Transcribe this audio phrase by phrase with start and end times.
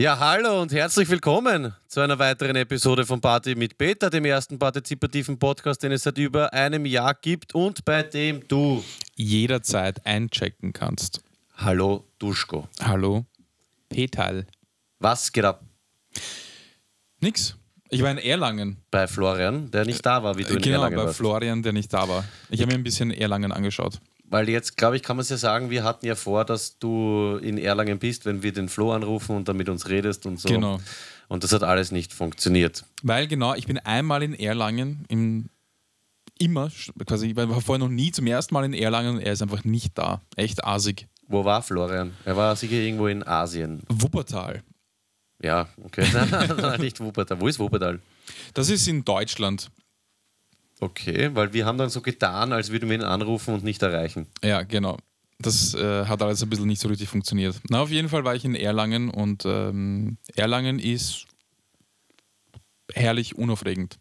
[0.00, 4.58] Ja, hallo und herzlich willkommen zu einer weiteren Episode von Party mit Peter, dem ersten
[4.58, 8.82] partizipativen Podcast, den es seit über einem Jahr gibt und bei dem du
[9.14, 11.20] jederzeit einchecken kannst.
[11.54, 12.66] Hallo Duschko.
[12.80, 13.26] Hallo
[13.90, 14.46] Petal.
[15.00, 15.62] Was geht ab?
[17.20, 17.58] Nix.
[17.90, 18.78] Ich war in Erlangen.
[18.90, 21.18] Bei Florian, der nicht da war, wie du in genau, Erlangen bei warst.
[21.18, 22.24] Florian, der nicht da war.
[22.48, 24.00] Ich habe mir ein bisschen Erlangen angeschaut.
[24.30, 27.38] Weil jetzt, glaube ich, kann man es ja sagen, wir hatten ja vor, dass du
[27.42, 30.48] in Erlangen bist, wenn wir den Flo anrufen und dann mit uns redest und so.
[30.48, 30.78] Genau.
[31.28, 32.84] Und das hat alles nicht funktioniert.
[33.02, 35.50] Weil genau, ich bin einmal in Erlangen, im,
[36.38, 36.70] immer,
[37.06, 39.64] quasi, ich war vorher noch nie zum ersten Mal in Erlangen und er ist einfach
[39.64, 40.20] nicht da.
[40.36, 41.08] Echt asig.
[41.26, 42.14] Wo war Florian?
[42.24, 43.82] Er war sicher irgendwo in Asien.
[43.88, 44.62] Wuppertal.
[45.42, 46.06] Ja, okay.
[46.60, 47.40] Nein, nicht Wuppertal.
[47.40, 48.00] Wo ist Wuppertal?
[48.54, 49.70] Das ist in Deutschland.
[50.80, 54.26] Okay, weil wir haben dann so getan, als würden wir ihn anrufen und nicht erreichen.
[54.42, 54.96] Ja, genau.
[55.38, 57.56] Das äh, hat alles ein bisschen nicht so richtig funktioniert.
[57.68, 61.26] Na, auf jeden Fall war ich in Erlangen und ähm, Erlangen ist
[62.94, 63.98] herrlich unaufregend.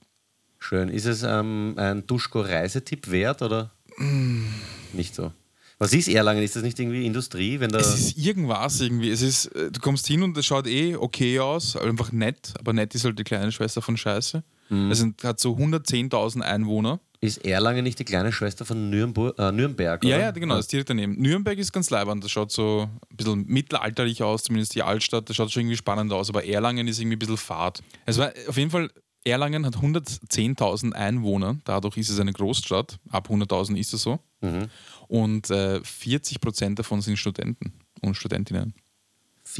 [0.60, 0.90] Schön.
[0.90, 4.46] Ist es ähm, ein Duschko-Reisetipp wert oder Mm.
[4.94, 5.34] nicht so?
[5.78, 6.42] Was ist Erlangen?
[6.44, 7.60] Ist das nicht irgendwie Industrie?
[7.60, 9.10] Wenn da Es ist irgendwas irgendwie.
[9.10, 12.72] Es ist, äh, du kommst hin und es schaut eh okay aus, einfach nett, aber
[12.74, 14.44] nett ist halt die kleine Schwester von Scheiße.
[14.70, 14.92] Mhm.
[14.92, 17.00] Es sind, hat so 110.000 Einwohner.
[17.22, 19.38] ist Erlangen nicht die kleine Schwester von Nürnberg?
[19.38, 20.26] Äh, Nürnberg Ja, oder?
[20.26, 21.16] ja, genau, das ist direkt daneben.
[21.22, 25.36] Nürnberg ist ganz leibend, das schaut so ein bisschen mittelalterlich aus, zumindest die Altstadt, das
[25.36, 27.82] schaut schon irgendwie spannend aus, aber Erlangen ist irgendwie ein bisschen fad.
[28.06, 28.90] Es war auf jeden Fall,
[29.26, 34.20] Erlangen hat 110.000 Einwohner, dadurch ist es eine Großstadt, ab 100.000 ist es so.
[34.42, 34.68] Mhm.
[35.08, 38.74] Und äh, 40 Prozent davon sind Studenten und Studentinnen.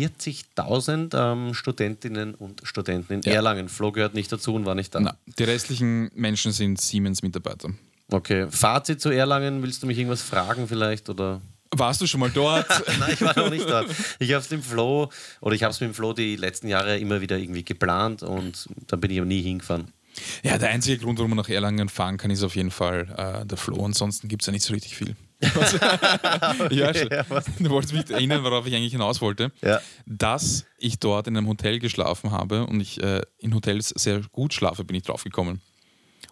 [0.08, 3.34] 40.000 ähm, Studentinnen und Studenten in Ja.
[3.34, 3.70] Erlangen.
[3.70, 5.00] Flo gehört nicht dazu und war nicht da.
[5.00, 7.70] Na, die restlichen Menschen sind Siemens-Mitarbeiter.
[8.12, 9.62] Okay, Fazit zu Erlangen.
[9.62, 11.10] Willst du mich irgendwas fragen vielleicht?
[11.10, 11.42] Oder?
[11.76, 12.66] Warst du schon mal dort?
[13.00, 13.88] Nein, ich war noch nicht dort.
[14.20, 15.10] Ich habe es dem Flo,
[15.42, 18.68] oder ich habe es mit dem Flo die letzten Jahre immer wieder irgendwie geplant und
[18.88, 19.92] dann bin ich aber nie hingefahren.
[20.44, 23.46] ja, der einzige Grund, warum man nach Erlangen fahren kann, ist auf jeden Fall äh,
[23.46, 23.86] der Floh.
[23.86, 25.16] Ansonsten gibt es ja nicht so richtig viel.
[25.42, 25.74] Was?
[26.72, 27.10] ja, schon.
[27.10, 27.46] ja, was?
[27.58, 29.52] Du wolltest mich erinnern, worauf ich eigentlich hinaus wollte.
[29.62, 29.82] Ja.
[30.06, 34.54] Dass ich dort in einem Hotel geschlafen habe und ich äh, in Hotels sehr gut
[34.54, 35.62] schlafe, bin ich draufgekommen.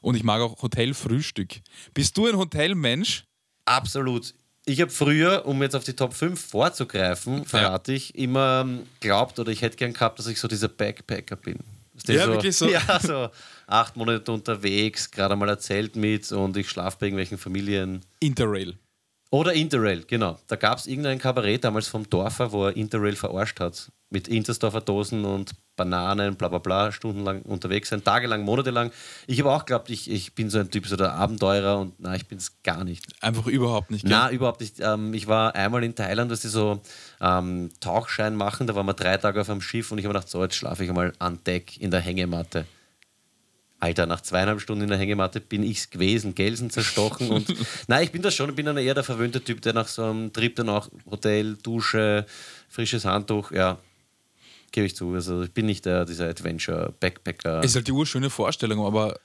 [0.01, 1.62] Und ich mag auch Hotelfrühstück.
[1.94, 3.25] Bist du ein Hotelmensch?
[3.66, 4.34] Absolut.
[4.66, 9.39] Ich habe früher, um jetzt auf die Top 5 vorzugreifen, verrate ich, immer ähm, glaubt
[9.39, 11.59] oder ich hätte gern gehabt, dass ich so dieser Backpacker bin.
[12.06, 12.68] Ja, wirklich so?
[12.69, 13.29] Ja, so
[13.66, 18.01] acht Monate unterwegs, gerade mal erzählt mit und ich schlafe bei irgendwelchen Familien.
[18.19, 18.78] Interrail.
[19.29, 20.38] Oder Interrail, genau.
[20.47, 23.91] Da gab es irgendein Kabarett damals vom Dorfer, wo er Interrail verarscht hat.
[24.09, 28.91] Mit Intersdorfer Dosen und Bananen, bla bla bla, stundenlang unterwegs sein, tagelang, monatelang.
[29.27, 32.15] Ich habe auch geglaubt, ich, ich bin so ein Typ, so der Abenteurer und nein,
[32.15, 33.05] ich bin es gar nicht.
[33.21, 34.03] Einfach überhaupt nicht.
[34.03, 34.11] gell?
[34.11, 34.79] Na, überhaupt nicht.
[34.79, 36.81] Ähm, ich war einmal in Thailand, dass sie so
[37.19, 38.65] ähm, Tauchschein machen.
[38.65, 40.85] Da waren wir drei Tage auf einem Schiff und ich habe gedacht, so, jetzt schlafe
[40.85, 42.65] ich einmal an Deck in der Hängematte.
[43.79, 47.45] Alter, nach zweieinhalb Stunden in der Hängematte bin ich's gewesen, Gelsen zerstochen und
[47.88, 50.03] nein, ich bin das schon, ich bin dann eher der verwöhnte Typ, der nach so
[50.03, 52.25] einem Trip dann auch Hotel, Dusche,
[52.69, 53.77] frisches Handtuch, ja,
[54.71, 55.13] gebe ich zu.
[55.13, 57.63] Also ich bin nicht der, dieser Adventure-Backpacker.
[57.63, 59.19] Ist halt die urschöne Vorstellung, aber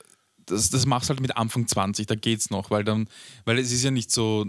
[0.45, 3.07] das, das machst halt mit Anfang 20, da geht's noch, weil dann,
[3.45, 4.45] weil es ist ja nicht so,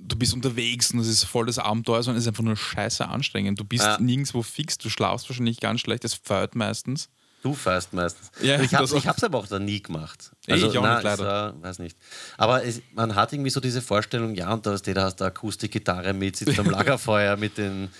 [0.00, 3.06] du bist unterwegs und es ist voll das Abenteuer, sondern es ist einfach nur scheiße
[3.06, 3.60] anstrengend.
[3.60, 3.98] Du bist Ja.
[4.00, 7.08] nirgendwo fix, du schlafst wahrscheinlich ganz schlecht, es fährt meistens.
[7.44, 8.30] Du fährst meistens.
[8.40, 10.30] Ja, ich habe es aber auch dann nie gemacht.
[10.46, 11.54] Eh, ich auch na, nicht, leider.
[11.60, 11.94] Äh, weiß nicht.
[12.38, 16.36] Aber es, man hat irgendwie so diese Vorstellung, ja, und da, hast du Akustikgitarre mit,
[16.36, 17.90] sitzt am Lagerfeuer mit den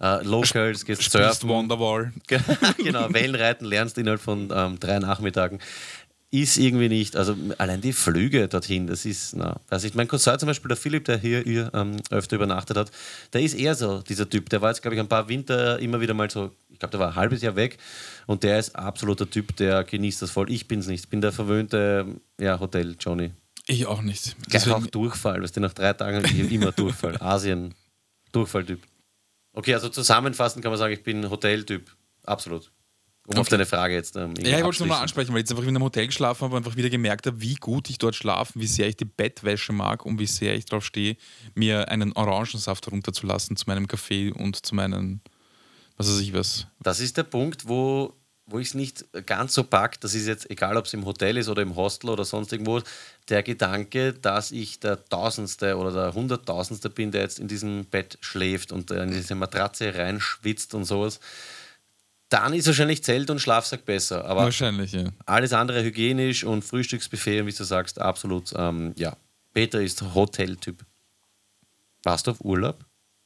[0.00, 1.50] äh, Locals, gehst surfen.
[1.50, 2.14] Wonderwall.
[2.78, 5.60] genau, Wellenreiten lernst innerhalb von ähm, drei Nachmittagen.
[6.34, 10.36] Ist irgendwie nicht, also allein die Flüge dorthin, das ist, na, weiß ich, mein Cousin
[10.36, 12.90] zum Beispiel, der Philipp, der hier, hier ähm, öfter übernachtet hat,
[13.32, 14.50] der ist eher so dieser Typ.
[14.50, 16.98] Der war jetzt, glaube ich, ein paar Winter immer wieder mal so, ich glaube, der
[16.98, 17.78] war ein halbes Jahr weg
[18.26, 20.50] und der ist absoluter Typ, der genießt das voll.
[20.50, 22.04] Ich bin es nicht, ich bin der verwöhnte
[22.40, 23.30] ja, Hotel-Johnny.
[23.68, 24.34] Ich auch nicht.
[24.48, 27.16] Gleich auch Durchfall, weißt du, nach drei Tagen ich immer Durchfall.
[27.22, 27.74] Asien,
[28.32, 28.82] Durchfalltyp.
[29.52, 31.94] Okay, also zusammenfassend kann man sagen, ich bin Hoteltyp.
[32.24, 32.72] Absolut.
[33.26, 33.50] Um auf Okay.
[33.52, 34.16] deine Frage jetzt.
[34.16, 36.42] Ähm, ja, ich wollte es nochmal ansprechen, weil ich jetzt einfach in einem Hotel geschlafen
[36.42, 39.06] habe und einfach wieder gemerkt habe, wie gut ich dort schlafe, wie sehr ich die
[39.06, 41.16] Bettwäsche mag und wie sehr ich darauf stehe,
[41.54, 45.22] mir einen Orangensaft runterzulassen zu meinem Kaffee und zu meinen,
[45.96, 46.66] was weiß ich was.
[46.80, 48.12] Das ist der Punkt, wo,
[48.44, 49.98] wo ich es nicht ganz so pack.
[50.02, 52.82] Das ist jetzt egal, ob es im Hotel ist oder im Hostel oder sonst irgendwo.
[53.30, 58.18] Der Gedanke, dass ich der Tausendste oder der Hunderttausendste bin, der jetzt in diesem Bett
[58.20, 61.20] schläft und äh, in diese Matratze reinschwitzt und sowas.
[62.34, 64.24] Dann ist wahrscheinlich Zelt und Schlafsack besser.
[64.24, 65.04] Aber Wahrscheinlich, ja.
[65.24, 68.52] alles andere hygienisch und Frühstücksbuffet, wie du sagst, absolut.
[68.56, 69.16] Ähm, ja,
[69.52, 70.84] Peter ist Hoteltyp.
[72.02, 72.84] Warst du auf Urlaub?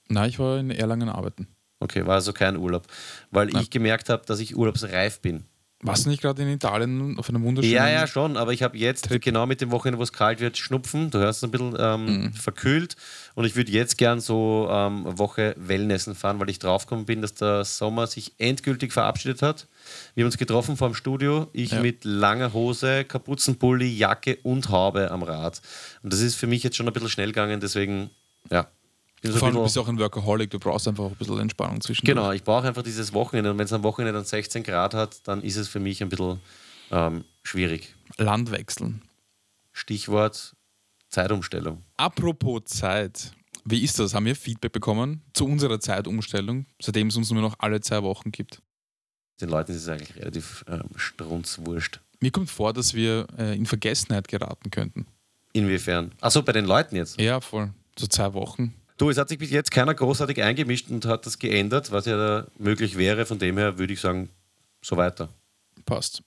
[0.08, 1.49] Nein, ich war in Erlangen arbeiten.
[1.81, 2.87] Okay, war also kein Urlaub.
[3.31, 3.62] Weil Nein.
[3.62, 5.44] ich gemerkt habe, dass ich urlaubsreif bin.
[5.80, 7.72] Warst du nicht gerade in Italien auf einem wunderschönen.
[7.76, 9.22] Ja, ja, schon, aber ich habe jetzt Trip.
[9.22, 11.10] genau mit dem Wochenende, wo es kalt wird, Schnupfen.
[11.10, 12.32] Du hörst es ein bisschen ähm, Mhm.
[12.32, 12.96] verkühlt.
[13.36, 17.22] Und ich würde jetzt gern so ähm, eine Woche Wellnessen fahren, weil ich draufgekommen bin,
[17.22, 19.69] dass der Sommer sich endgültig verabschiedet hat.
[20.16, 21.46] Wir haben uns getroffen vor dem Studio.
[21.52, 21.80] Ich Ja.
[21.80, 25.62] mit langer Hose, Kapuzenpulli, Jacke und Haube am Rad.
[26.02, 28.10] Und das ist für mich jetzt schon ein bisschen schnell gegangen, deswegen,
[28.50, 28.66] ja.
[29.23, 31.81] Vor allem, du bist ja auch ein Workaholic, du brauchst einfach auch ein bisschen Entspannung
[31.81, 32.06] zwischen.
[32.06, 33.50] Genau, ich brauche einfach dieses Wochenende.
[33.50, 36.09] Und wenn es am Wochenende dann 16 Grad hat, dann ist es für mich ein
[36.09, 36.41] bisschen
[36.91, 37.94] ähm, schwierig.
[38.17, 39.03] Land wechseln.
[39.73, 40.55] Stichwort
[41.09, 41.82] Zeitumstellung.
[41.97, 43.32] Apropos Zeit.
[43.65, 44.15] Wie ist das?
[44.15, 48.31] Haben wir Feedback bekommen zu unserer Zeitumstellung, seitdem es uns nur noch alle zwei Wochen
[48.31, 48.62] gibt?
[49.41, 52.00] Den Leuten ist es eigentlich relativ ähm, strunzwurscht.
[52.21, 55.06] Mir kommt vor, dass wir äh, in Vergessenheit geraten könnten.
[55.53, 56.12] Inwiefern?
[56.21, 57.21] Achso, bei den Leuten jetzt.
[57.21, 57.73] Ja, voll.
[57.97, 58.75] So zwei Wochen.
[58.99, 62.17] Du, es hat sich bis jetzt keiner großartig eingemischt und hat das geändert, was ja
[62.17, 63.25] da möglich wäre.
[63.27, 64.29] Von dem her würde ich sagen,
[64.83, 65.29] so weiter.
[65.87, 66.23] Passt.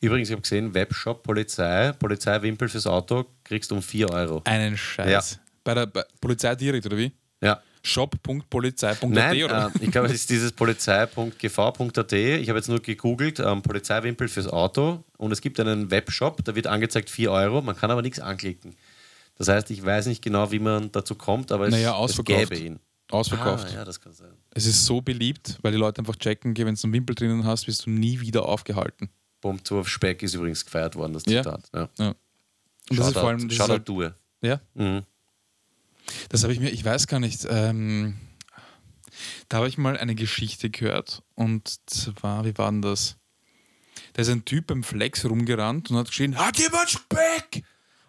[0.00, 4.42] Übrigens, ich habe gesehen, Webshop Polizei, Polizeiwimpel fürs Auto, kriegst du um 4 Euro.
[4.44, 5.38] Einen Scheiß.
[5.62, 7.12] Bei der bei Polizei direkt, oder wie?
[7.42, 7.60] Ja.
[7.82, 9.72] shop.polizei.at oder?
[9.74, 12.12] äh, ich glaube, es ist dieses polizei.gv.at.
[12.12, 16.54] Ich habe jetzt nur gegoogelt, ähm, Polizeiwimpel fürs Auto und es gibt einen Webshop, da
[16.54, 18.74] wird angezeigt 4 Euro, man kann aber nichts anklicken.
[19.38, 22.56] Das heißt, ich weiß nicht genau, wie man dazu kommt, aber es, Naja, es gäbe
[22.56, 22.80] ihn.
[23.10, 23.68] Ausverkauft.
[23.70, 24.32] Ah, ja, das kann sein.
[24.50, 27.66] Es ist so beliebt, weil die Leute einfach checken, wenn du einen Wimpel drinnen hast,
[27.66, 29.08] wirst du nie wieder aufgehalten.
[29.40, 31.42] Bomb zu auf Speck ist übrigens gefeiert worden, das Ja.
[31.42, 31.70] Zitat.
[31.74, 31.88] Ja.
[31.98, 32.14] Ja.
[32.90, 34.14] Und das ist vor allem, das Shoutout halt, Due.
[34.42, 35.02] ja, Mhm.
[36.28, 38.16] das habe ich mir, ich weiß gar nicht, ähm,
[39.48, 43.16] da habe ich mal eine Geschichte gehört und zwar, wie war denn das?
[44.14, 47.62] Da ist ein Typ beim Flex rumgerannt und hat geschrien, hat jemand Speck?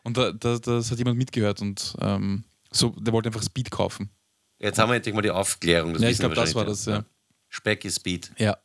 [0.10, 4.10] Und da, da, das hat jemand mitgehört und ähm, so, der wollte einfach Speed kaufen.
[4.58, 5.94] Jetzt haben wir endlich mal die Aufklärung.
[5.94, 7.06] Das Ja, ich glaube, das war das, ja.
[7.48, 8.32] Speck ist Speed.
[8.40, 8.58] Ja.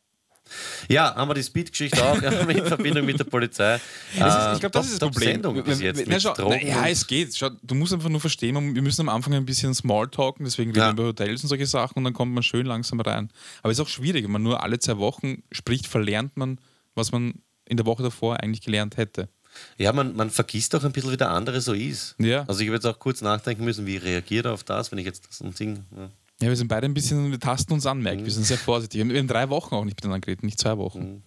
[0.89, 2.19] Ja, haben wir die Speed-Geschichte auch
[2.49, 3.75] in Verbindung mit der Polizei.
[3.75, 3.81] Ist,
[4.13, 4.19] ich
[4.59, 5.33] glaube, das ist das Problem.
[5.33, 7.35] Sendung bis jetzt Na, schau, na, ja, es geht.
[7.35, 10.79] Schau, du musst einfach nur verstehen, wir müssen am Anfang ein bisschen Smalltalken, deswegen reden
[10.79, 10.87] Ja.
[10.87, 13.29] wir über Hotels und solche Sachen und dann kommt man schön langsam rein.
[13.61, 16.59] Aber es ist auch schwierig, wenn man nur alle zwei Wochen spricht, verlernt man,
[16.95, 17.35] was man
[17.67, 19.29] in der Woche davor eigentlich gelernt hätte.
[19.77, 22.15] Ja, man, man vergisst auch ein bisschen, wie der andere so ist.
[22.19, 22.43] Ja.
[22.47, 25.05] Also ich habe jetzt auch kurz nachdenken müssen, wie reagiert er auf das, wenn ich
[25.05, 25.83] jetzt das und Ding.
[25.95, 26.09] Ja.
[26.41, 28.23] Ja, wir sind beide ein bisschen, wir tasten uns an, merkt.
[28.25, 29.07] Wir sind sehr vorsichtig.
[29.07, 31.23] Wir haben- drei Wochen auch nicht miteinander geredet, nicht zwei Wochen.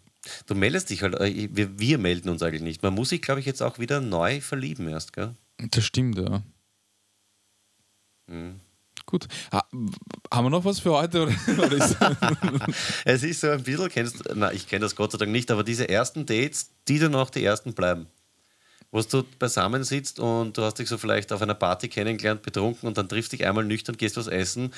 [0.46, 2.82] Du meldest dich halt, äh, wir, wir melden uns eigentlich nicht.
[2.82, 5.34] Man muss sich, glaube ich, jetzt auch wieder neu verlieben erst, gell?
[5.70, 6.42] Das stimmt, ja.
[8.26, 8.60] Mhm.
[9.06, 9.26] Gut.
[9.52, 9.64] Ha,
[10.30, 11.28] haben wir noch was für heute?
[13.06, 15.64] Es ist so ein bisschen, kennst na, ich kenne das Gott sei Dank nicht, aber
[15.64, 18.06] diese ersten Dates, die dann auch die ersten bleiben.
[18.90, 22.88] Wo du beisammen sitzt und du hast dich so vielleicht auf einer Party kennengelernt, betrunken
[22.88, 24.72] und dann triffst dich einmal nüchtern, gehst was essen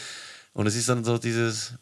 [0.52, 1.74] und es ist dann so dieses.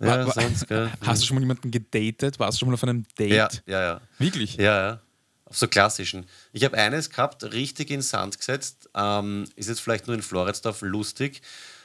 [0.00, 0.90] Ja, Wa- wa- sonst, gell?
[1.02, 2.38] hast du schon mal jemanden gedatet?
[2.38, 3.62] Warst du schon mal auf einem Date?
[3.66, 4.00] Ja, ja, ja.
[4.18, 4.56] Wirklich?
[4.56, 5.00] Ja, ja.
[5.44, 6.26] Auf so klassischen.
[6.52, 8.88] Ich habe eines gehabt, richtig in Sand gesetzt.
[8.94, 11.42] Ähm, ist jetzt vielleicht nur in Floridsdorf lustig.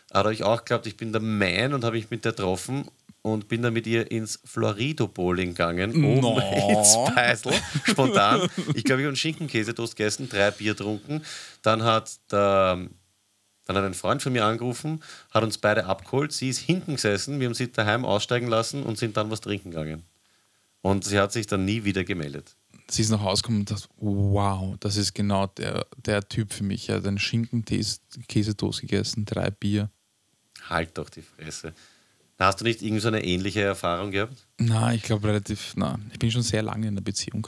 [0.10, 2.32] Aber da habe ich auch geglaubt, ich bin der Man und habe mich mit der
[2.32, 2.90] getroffen
[3.34, 5.92] und bin dann mit ihr ins Florido Bowling gegangen.
[6.04, 6.40] Oben No.
[6.40, 6.98] ins
[7.86, 8.50] spontan.
[8.74, 11.22] Ich glaube, ich habe einen Schinkenkäsetoast gegessen, drei Bier getrunken.
[11.62, 12.88] Dann hat der.
[13.66, 16.32] Dann hat ein Freund von mir angerufen, hat uns beide abgeholt.
[16.32, 19.70] Sie ist hinten gesessen, wir haben sie daheim aussteigen lassen und sind dann was trinken
[19.70, 20.02] gegangen.
[20.82, 22.56] Und sie hat sich dann nie wieder gemeldet.
[22.90, 26.64] Sie ist nach Hause gekommen und dachte, wow, das ist genau der, der Typ für
[26.64, 26.90] mich.
[26.90, 29.92] Er hat einen Schinken-Käsetoast gegessen, drei Bier.
[30.68, 31.74] Halt doch die Fresse.
[32.40, 34.34] Hast du nicht irgend so eine ähnliche Erfahrung gehabt?
[34.58, 37.48] Na, ich glaube relativ, na, ich bin schon sehr lange in der Beziehung.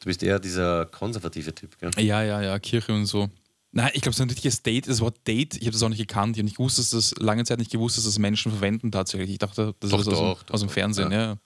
[0.00, 1.90] Du bist eher dieser konservative Typ, gell?
[1.98, 3.30] Ja, ja, ja, Kirche und so.
[3.72, 5.98] Nein, ich glaube, so ein richtiges Date, das Wort Date, ich habe das auch nicht
[5.98, 6.36] gekannt.
[6.36, 9.30] Ich habe nicht gewusst, dass das lange Zeit nicht gewusst, dass das Menschen verwenden tatsächlich.
[9.30, 11.36] Ich dachte, das Doch, ist aus, dem- doch, doch, aus dem doch, Fernsehen, ja.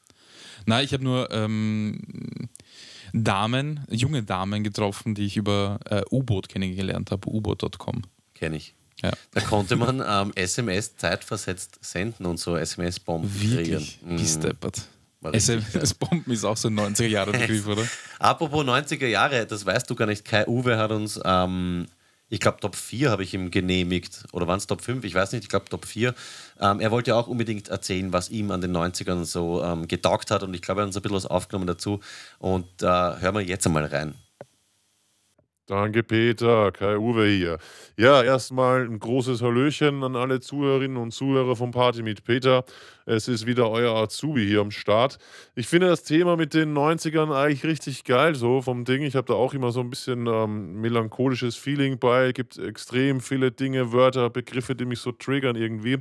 [0.64, 2.00] Nein, ich habe nur ähm,
[3.12, 8.02] Damen, junge Damen getroffen, die ich über äh, U-Boot kennengelernt habe, u-boot.com.
[8.32, 8.74] Kenne ich.
[9.02, 9.10] Ja.
[9.32, 13.86] Da konnte man ähm, SMS zeitversetzt senden und so SMS-Bomben kreieren.
[14.02, 14.16] Mhm.
[14.16, 14.82] Bis deppert.
[15.20, 17.86] War richtig, SMS-Bomben ist auch so ein 90er-Jahre-Begriff, oder?
[18.18, 20.24] Apropos 90er Jahre, das weißt du gar nicht.
[20.24, 21.86] Kai Uwe hat uns, ähm,
[22.28, 24.24] ich glaube, Top 4 habe ich ihm genehmigt.
[24.32, 25.04] Oder waren es Top 5?
[25.04, 26.14] Ich weiß nicht, ich glaube Top 4.
[26.60, 30.30] Ähm, er wollte ja auch unbedingt erzählen, was ihm an den 90ern so ähm, getaugt
[30.30, 30.42] hat.
[30.42, 32.00] Und ich glaube, er hat uns ein bisschen was aufgenommen dazu.
[32.38, 34.14] Und äh, hören wir jetzt einmal rein.
[35.66, 36.72] Danke, Peter.
[36.72, 37.58] Kai Uwe hier.
[37.96, 42.64] Ja, erstmal ein großes Hallöchen an alle Zuhörerinnen und Zuhörer vom Party mit Peter.
[43.06, 45.16] Es ist wieder euer Azubi hier am Start.
[45.54, 49.02] Ich finde das Thema mit den 90ern eigentlich richtig geil, so vom Ding.
[49.04, 52.32] Ich habe da auch immer so ein bisschen ähm, melancholisches Feeling bei.
[52.32, 55.98] Gibt extrem viele Dinge, Wörter, Begriffe, die mich so triggern irgendwie.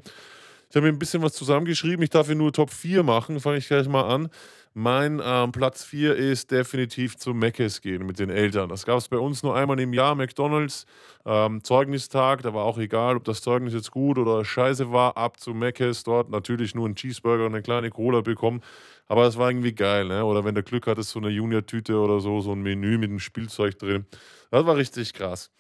[0.74, 2.02] Ich habe mir ein bisschen was zusammengeschrieben.
[2.02, 3.40] Ich darf hier nur Top 4 machen.
[3.40, 4.30] Fange ich gleich mal an.
[4.74, 8.70] Mein ähm, Platz 4 ist definitiv zu Meckes gehen mit den Eltern.
[8.70, 10.88] Das gab es bei uns nur einmal im Jahr, McDonalds,
[11.28, 12.42] ähm, Zeugnistag.
[12.42, 15.16] Da war auch egal, ob das Zeugnis jetzt gut oder scheiße war.
[15.16, 18.62] Ab zu Meckes, dort natürlich nur einen Cheeseburger und eine kleine Cola bekommen.
[19.06, 20.26] Aber es war irgendwie geil, ne?
[20.26, 23.20] Oder wenn du Glück hattest, so eine Junior-Tüte oder so, so ein Menü mit einem
[23.20, 24.08] Spielzeug drin.
[24.50, 25.52] Das war richtig krass.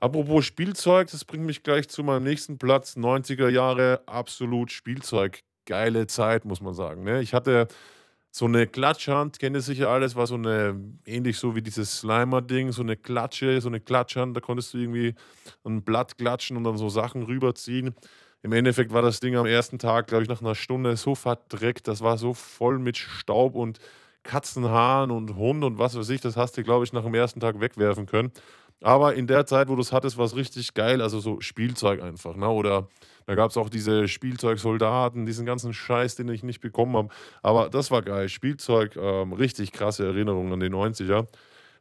[0.00, 2.96] Apropos Spielzeug, das bringt mich gleich zu meinem nächsten Platz.
[2.96, 5.40] 90er Jahre, absolut Spielzeug.
[5.66, 7.04] Geile Zeit, muss man sagen.
[7.04, 7.20] Ne?
[7.20, 7.68] Ich hatte
[8.30, 12.72] so eine Klatschhand, kennt ihr sicher alles, war so eine, ähnlich so wie dieses Slimer-Ding,
[12.72, 15.14] so eine Klatsche, so eine Klatschhand, da konntest du irgendwie
[15.64, 17.94] ein Blatt klatschen und dann so Sachen rüberziehen.
[18.42, 21.88] Im Endeffekt war das Ding am ersten Tag, glaube ich, nach einer Stunde so verdreckt,
[21.88, 23.80] das war so voll mit Staub und
[24.22, 27.40] Katzenhaaren und Hund und was weiß ich, das hast du, glaube ich, nach dem ersten
[27.40, 28.32] Tag wegwerfen können.
[28.82, 32.02] Aber in der Zeit, wo du es hattest, war es richtig geil, also so Spielzeug
[32.02, 32.48] einfach, ne?
[32.48, 32.88] Oder
[33.26, 37.08] da gab es auch diese Spielzeugsoldaten, diesen ganzen Scheiß, den ich nicht bekommen habe.
[37.42, 38.28] Aber das war geil.
[38.28, 41.26] Spielzeug, ähm, richtig krasse Erinnerungen an die 90er.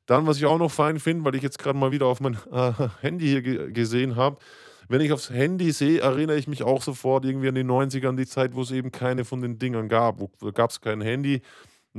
[0.06, 2.34] Dann, was ich auch noch fein finde, weil ich jetzt gerade mal wieder auf mein
[2.51, 4.38] äh, Handy hier ge gesehen habe,
[4.89, 8.18] wenn ich aufs Handy sehe, erinnere ich mich auch sofort irgendwie an die 90er, an
[8.18, 10.20] die Zeit, wo es eben keine von den Dingern gab.
[10.20, 11.44] Wo gab es kein Handy.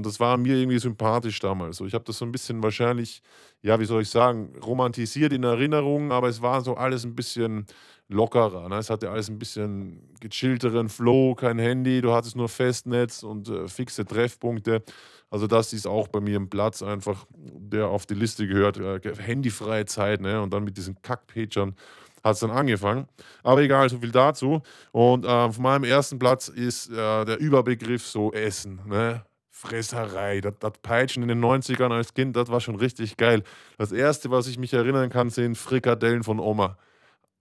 [0.00, 1.76] Und das war mir irgendwie sympathisch damals.
[1.76, 3.20] So, ich habe das so ein bisschen wahrscheinlich,
[3.60, 7.66] ja, wie soll ich sagen, romantisiert in Erinnerung, aber es war so alles ein bisschen
[8.08, 8.70] lockerer.
[8.70, 8.76] Ne?
[8.76, 13.68] Es hatte alles ein bisschen gechillteren Flow, kein Handy, du hattest nur Festnetz und äh,
[13.68, 14.82] fixe Treffpunkte.
[15.28, 18.78] Also das ist auch bei mir ein Platz einfach, der auf die Liste gehört.
[18.78, 20.40] Äh, handyfreie Zeit, ne?
[20.40, 21.76] Und dann mit diesen Kackpagern
[22.24, 23.06] hat es dann angefangen.
[23.42, 24.62] Aber egal, so viel dazu.
[24.92, 28.80] Und äh, auf meinem ersten Platz ist äh, der Überbegriff so Essen.
[28.86, 29.24] Ne?
[29.60, 33.42] Fresserei, das, das Peitschen in den 90ern als Kind, das war schon richtig geil.
[33.76, 36.78] Das erste, was ich mich erinnern kann, sind Frikadellen von Oma.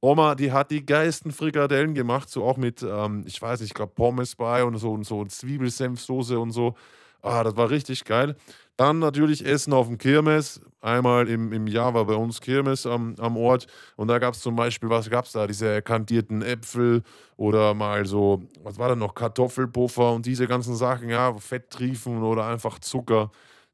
[0.02, 3.74] Oma, die hat die geilsten Frikadellen gemacht, so auch mit, ähm, ich weiß nicht, ich
[3.74, 6.76] glaube Pommes bei und so und so Zwiebelsenfsoße und so.
[7.22, 8.36] Ah, das war richtig geil.
[8.78, 10.62] Dann natürlich Essen auf dem Kirmes.
[10.80, 13.68] Einmal im, im Jahr war bei uns Kirmes am, am Ort.
[13.98, 15.46] Und da gab es zum Beispiel, was gab es da?
[15.46, 17.04] Diese kantierten Äpfel
[17.36, 19.16] oder mal so, was war da noch?
[19.16, 23.32] Kartoffelpuffer und diese ganzen Sachen, ja, Fetttriefen oder einfach Zucker.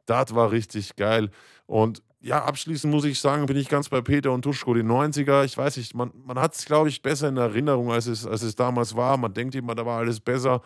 [0.08, 1.30] Das war richtig geil.
[1.68, 5.44] Und ja, abschließend muss ich sagen, bin ich ganz bei Peter und Tuschko, die 90er.
[5.46, 8.42] Ich weiß nicht, man, man hat es, glaube ich, besser in Erinnerung, als es, als
[8.42, 9.18] es damals war.
[9.18, 10.62] Man denkt immer, da war alles besser.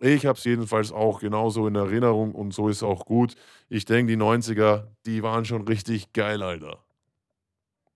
[0.00, 3.34] Ich habe es jedenfalls auch genauso in Erinnerung und so ist auch gut.
[3.68, 6.78] Ich denke, die 90er, die waren schon richtig geil, Alter.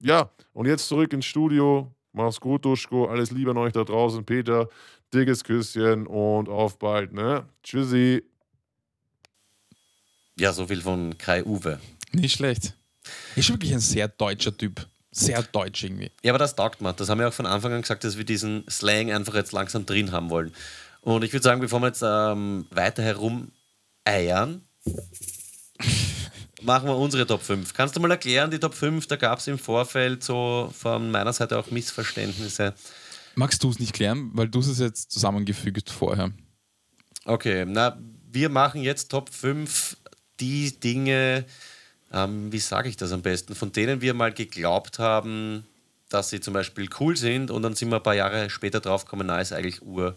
[0.01, 1.93] Ja, und jetzt zurück ins Studio.
[2.13, 3.07] Mach's gut, Duschko.
[3.07, 4.25] Alles Liebe an euch da draußen.
[4.25, 4.69] Peter,
[5.13, 7.47] dickes Küsschen und auf bald, ne?
[7.63, 8.23] Tschüssi.
[10.39, 11.81] Ja, so viel von Kai Uwe.
[12.13, 12.75] Nicht schlecht.
[13.37, 14.87] Ist wirklich ein sehr deutscher Typ.
[15.11, 16.11] Sehr deutsch irgendwie.
[16.23, 16.95] Ja, aber das taugt man.
[16.97, 19.87] Das haben wir auch von Anfang an gesagt, dass wir diesen Slang einfach jetzt langsam
[19.87, 20.53] drin haben wollen.
[21.07, 23.53] Und ich würde sagen, bevor wir jetzt ähm, weiter herum
[24.05, 24.63] eiern,
[26.63, 27.75] machen wir unsere Top 5.
[27.75, 31.33] Kannst du mal erklären, die Top 5, da gab es im Vorfeld so von meiner
[31.33, 32.75] Seite auch Missverständnisse.
[33.37, 36.33] Magst du es nicht klären, weil du es jetzt zusammengefügt vorher?
[37.25, 37.97] Okay, na,
[38.33, 39.97] wir machen jetzt Top 5
[40.41, 41.45] die Dinge,
[42.13, 45.67] ähm, wie sage ich das am besten, von denen wir mal geglaubt haben,
[46.09, 49.29] dass sie zum Beispiel cool sind und dann sind wir ein paar Jahre später draufgekommen,
[49.29, 50.17] na, ist eigentlich ur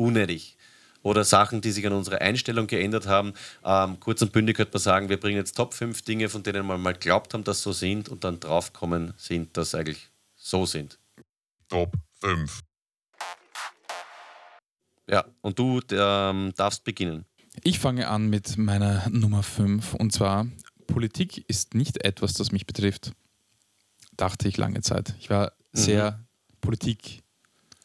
[0.00, 0.56] unnötig.
[1.02, 3.32] Oder Sachen, die sich an unserer Einstellung geändert haben.
[3.64, 6.66] Ähm, kurz und bündig könnte man sagen, wir bringen jetzt Top 5 Dinge, von denen
[6.66, 10.98] wir mal glaubt haben, dass so sind und dann draufkommen sind, dass eigentlich so sind.
[11.68, 12.60] Top 5.
[15.08, 17.24] Ja, und du ähm, darfst beginnen.
[17.64, 20.46] Ich fange an mit meiner Nummer 5 und zwar
[20.86, 23.12] Politik ist nicht etwas, das mich betrifft.
[24.16, 25.14] Dachte ich lange Zeit.
[25.18, 26.58] Ich war sehr mhm.
[26.60, 27.22] Politik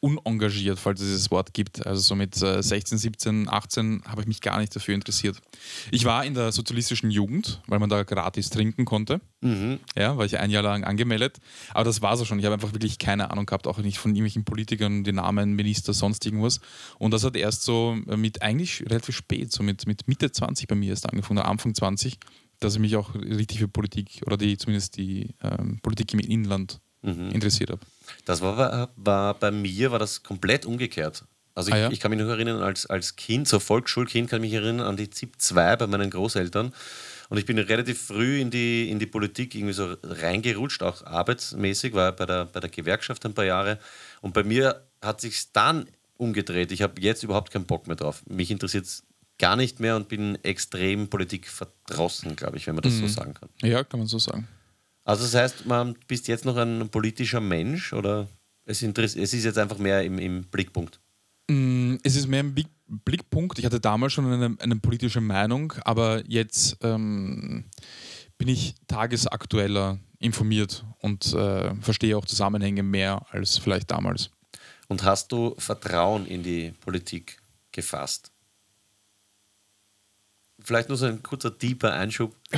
[0.06, 1.86] unengagiert, falls es dieses Wort gibt.
[1.86, 5.38] Also so mit 16, 17, 18 habe ich mich gar nicht dafür interessiert.
[5.90, 9.20] Ich war in der sozialistischen Jugend, weil man da gratis trinken konnte.
[9.42, 9.80] Mhm.
[9.98, 11.40] Ja, war ich ein Jahr lang angemeldet.
[11.74, 12.38] Aber das war so schon.
[12.38, 15.94] Ich habe einfach wirklich keine Ahnung gehabt, auch nicht von irgendwelchen Politikern, die Namen, Minister,
[15.94, 16.60] sonst irgendwas.
[17.00, 20.76] Und das hat erst so mit eigentlich relativ spät, so mit, mit Mitte 20 bei
[20.76, 22.20] mir erst angefangen, oder Anfang 20,
[22.60, 26.80] dass ich mich auch richtig für Politik oder die zumindest die ähm, Politik im Inland
[27.06, 27.32] mhm.
[27.32, 27.82] interessiert habe.
[28.26, 31.24] Das war, war bei mir war das komplett umgekehrt.
[31.54, 31.92] Also ich, ah, ja?
[31.92, 34.98] ich kann mich noch erinnern, als, als Kind, so Volksschulkind, kann ich mich erinnern an
[34.98, 36.74] die ZIP 2 bei meinen Großeltern.
[37.30, 41.94] Und ich bin relativ früh in die, in die Politik irgendwie so reingerutscht, auch arbeitsmäßig,
[41.94, 43.80] war bei der, bei der Gewerkschaft ein paar Jahre.
[44.22, 46.72] Und bei mir hat sich dann umgedreht.
[46.72, 48.22] Ich habe jetzt überhaupt keinen Bock mehr drauf.
[48.28, 49.04] Mich interessiert es
[49.40, 53.02] gar nicht mehr und bin extrem Politik verdrossen, glaube ich, wenn man das mhm.
[53.02, 53.50] so sagen kann.
[53.62, 54.48] Ja, kann man so sagen.
[55.06, 58.28] Also das heißt, man bist jetzt noch ein politischer Mensch oder
[58.66, 61.00] es, es ist jetzt einfach mehr im, im Blickpunkt?
[61.48, 63.58] Mm, Es ist mehr ein Big Blickpunkt.
[63.58, 67.66] Ich hatte damals schon eine, eine politische Meinung, aber jetzt ähm,
[68.38, 74.30] bin ich tagesaktueller informiert und äh, verstehe auch Zusammenhänge mehr als vielleicht damals.
[74.88, 77.40] Und hast du Vertrauen in die Politik
[77.72, 78.32] gefasst?
[80.64, 82.34] Vielleicht nur so ein kurzer, deeper Einschub.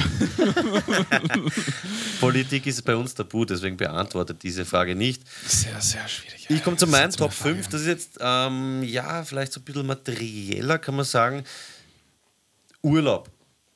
[2.21, 5.23] Politik ist bei uns tabu, deswegen beantwortet diese Frage nicht.
[5.45, 6.45] Sehr, sehr schwierig.
[6.49, 7.55] Ich komme zu eine Top Frage.
[7.55, 7.67] 5.
[7.69, 11.43] Das ist jetzt, ähm, ja, vielleicht so ein bisschen materieller, kann man sagen.
[12.81, 13.29] Urlaub,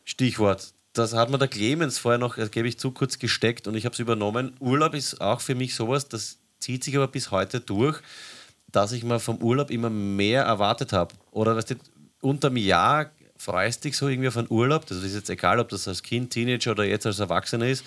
[0.05, 0.73] Stichwort.
[0.93, 3.85] Das hat mir der Clemens vorher noch, das gebe ich zu, kurz gesteckt und ich
[3.85, 4.55] habe es übernommen.
[4.59, 7.99] Urlaub ist auch für mich sowas, das zieht sich aber bis heute durch,
[8.71, 11.15] dass ich mir vom Urlaub immer mehr erwartet habe.
[11.31, 11.75] Oder weißt du,
[12.21, 13.09] unterm Jahr
[13.41, 14.85] freust dich so irgendwie auf einen Urlaub.
[14.85, 17.83] Das ist jetzt egal, ob das als Kind, Teenager oder jetzt als Erwachsener ist.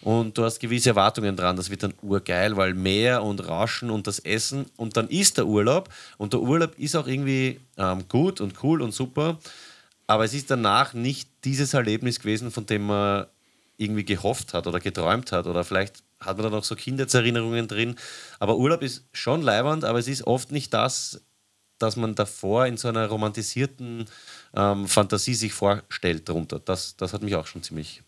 [0.00, 1.56] Und du hast gewisse Erwartungen dran.
[1.56, 4.66] Das wird dann urgeil, weil Meer und Rauschen und das Essen.
[4.76, 5.88] Und dann ist der Urlaub.
[6.18, 9.38] Und der Urlaub ist auch irgendwie ähm, gut und cool und super.
[10.06, 13.26] Aber es ist danach nicht dieses Erlebnis gewesen, von dem man
[13.76, 15.46] irgendwie gehofft hat oder geträumt hat.
[15.46, 17.96] Oder vielleicht hat man da noch so Kindheitserinnerungen drin.
[18.38, 21.20] Aber Urlaub ist schon leibernd, aber es ist oft nicht das,
[21.78, 24.06] dass man davor in so einer romantisierten
[24.54, 26.58] ähm, Fantasie sich vorstellt darunter.
[26.58, 28.02] Das, das hat mich auch schon ziemlich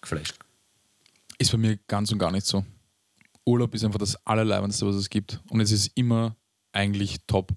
[0.00, 0.36] geflasht.
[1.38, 2.64] Ist bei mir ganz und gar nicht so.
[3.44, 5.40] Urlaub ist einfach das Allerleibendste, was es gibt.
[5.48, 6.36] Und es ist immer
[6.72, 7.52] eigentlich top.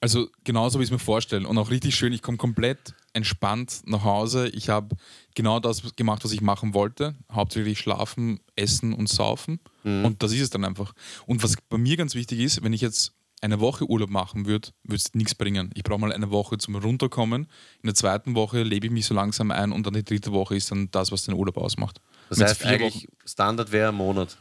[0.00, 1.46] Also genauso, wie ich es mir vorstelle.
[1.46, 4.48] Und auch richtig schön, ich komme komplett entspannt nach Hause.
[4.48, 4.96] Ich habe
[5.34, 7.14] genau das gemacht, was ich machen wollte.
[7.30, 9.60] Hauptsächlich schlafen, essen und saufen.
[10.04, 10.94] Und das ist es dann einfach.
[11.26, 14.68] Und was bei mir ganz wichtig ist, wenn ich jetzt eine Woche Urlaub machen würde,
[14.84, 15.70] würde es nichts bringen.
[15.74, 17.42] Ich brauche mal eine Woche zum Runterkommen.
[17.82, 20.56] In der zweiten Woche lebe ich mich so langsam ein und dann die dritte Woche
[20.56, 22.00] ist dann das, was den Urlaub ausmacht.
[22.28, 24.36] Das Mit heißt eigentlich, Standard wäre ein Monat.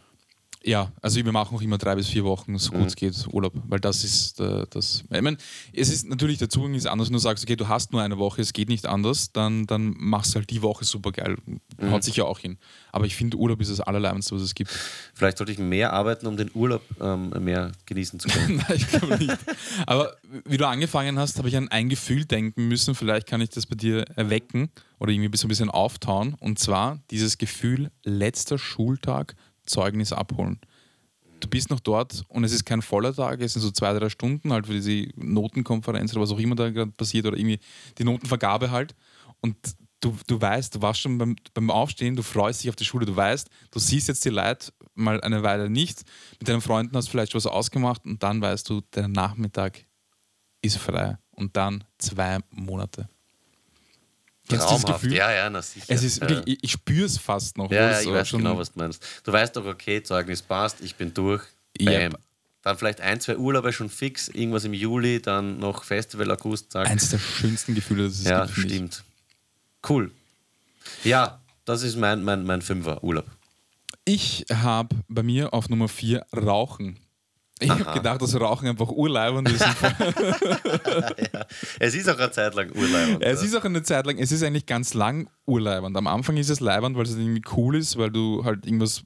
[0.64, 3.54] Ja, also wir machen auch immer drei bis vier Wochen, so gut es geht, Urlaub,
[3.68, 5.06] weil das ist äh, das.
[5.10, 5.38] Ich meine,
[5.72, 8.18] es ist natürlich der Zugang ist anders, wenn du sagst, okay, du hast nur eine
[8.18, 11.38] Woche, es geht nicht anders, dann, dann machst du halt die Woche super geil.
[11.90, 12.58] Haut sich ja auch hin.
[12.92, 14.70] Aber ich finde, Urlaub ist das Allerleibendste, was es gibt.
[15.14, 18.58] Vielleicht sollte ich mehr arbeiten, um den Urlaub ähm, mehr genießen zu können.
[18.68, 19.38] Nein, ich glaube nicht.
[19.86, 22.96] Aber wie du angefangen hast, habe ich an ein Gefühl denken müssen.
[22.96, 26.36] Vielleicht kann ich das bei dir erwecken oder irgendwie so ein bisschen auftauen.
[26.40, 29.36] Und zwar dieses Gefühl, letzter Schultag,
[29.70, 30.60] Zeugnis abholen.
[31.40, 34.10] Du bist noch dort und es ist kein voller Tag, es sind so zwei, drei
[34.10, 37.60] Stunden halt für diese Notenkonferenz oder was auch immer da gerade passiert oder irgendwie
[37.98, 38.94] die Notenvergabe halt.
[39.40, 39.56] Und
[40.02, 43.06] du, du weißt, du warst schon beim, beim Aufstehen, du freust dich auf die Schule,
[43.06, 46.04] du weißt, du siehst jetzt die Leute mal eine Weile nicht,
[46.40, 49.86] mit deinen Freunden hast du vielleicht was ausgemacht und dann weißt du, der Nachmittag
[50.62, 53.08] ist frei und dann zwei Monate.
[54.50, 55.04] Kennst du dieses Traumhaft.
[55.04, 55.18] Gefühl?
[55.18, 55.86] Ja, ja, na sicher.
[55.88, 56.30] Es ist ja.
[56.30, 57.72] wirklich, ich, ich spüre es fast noch.
[57.72, 59.04] Ja, ja, ich weiß genau, was du meinst.
[59.24, 61.44] Du weißt doch, okay, Zeugnis passt, ich bin durch.
[61.78, 62.10] Ja.
[62.10, 62.18] Bam.
[62.62, 66.88] Dann vielleicht ein, zwei Urlaube schon fix, irgendwas im Juli, dann noch Festival August, zack.
[66.88, 68.58] Eins der schönsten Gefühle, das es ja, gibt.
[68.58, 68.64] ich.
[68.66, 69.04] stimmt.
[69.88, 70.12] Cool.
[71.04, 73.26] Ja, das ist mein, mein, mein Fünfer Urlaub.
[74.04, 77.00] Ich habe bei mir auf Nummer 4 Rauchen.
[77.60, 79.66] Ich habe gedacht, dass Rauchen einfach urleibend ist.
[81.80, 83.22] Es ist auch eine Zeit lang Urlaub.
[83.22, 85.96] es ist auch eine Zeit lang, es ist eigentlich ganz lang urleibend.
[85.98, 89.04] Am Anfang ist es leibend, weil es irgendwie cool ist, weil du halt irgendwas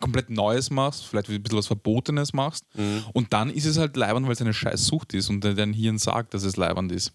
[0.00, 2.64] komplett Neues machst, vielleicht ein bisschen was Verbotenes machst.
[2.74, 3.04] Mhm.
[3.12, 5.98] Und dann ist es halt leibend, weil es eine scheiß Sucht ist und dein Hirn
[5.98, 7.12] sagt, dass es leibend ist.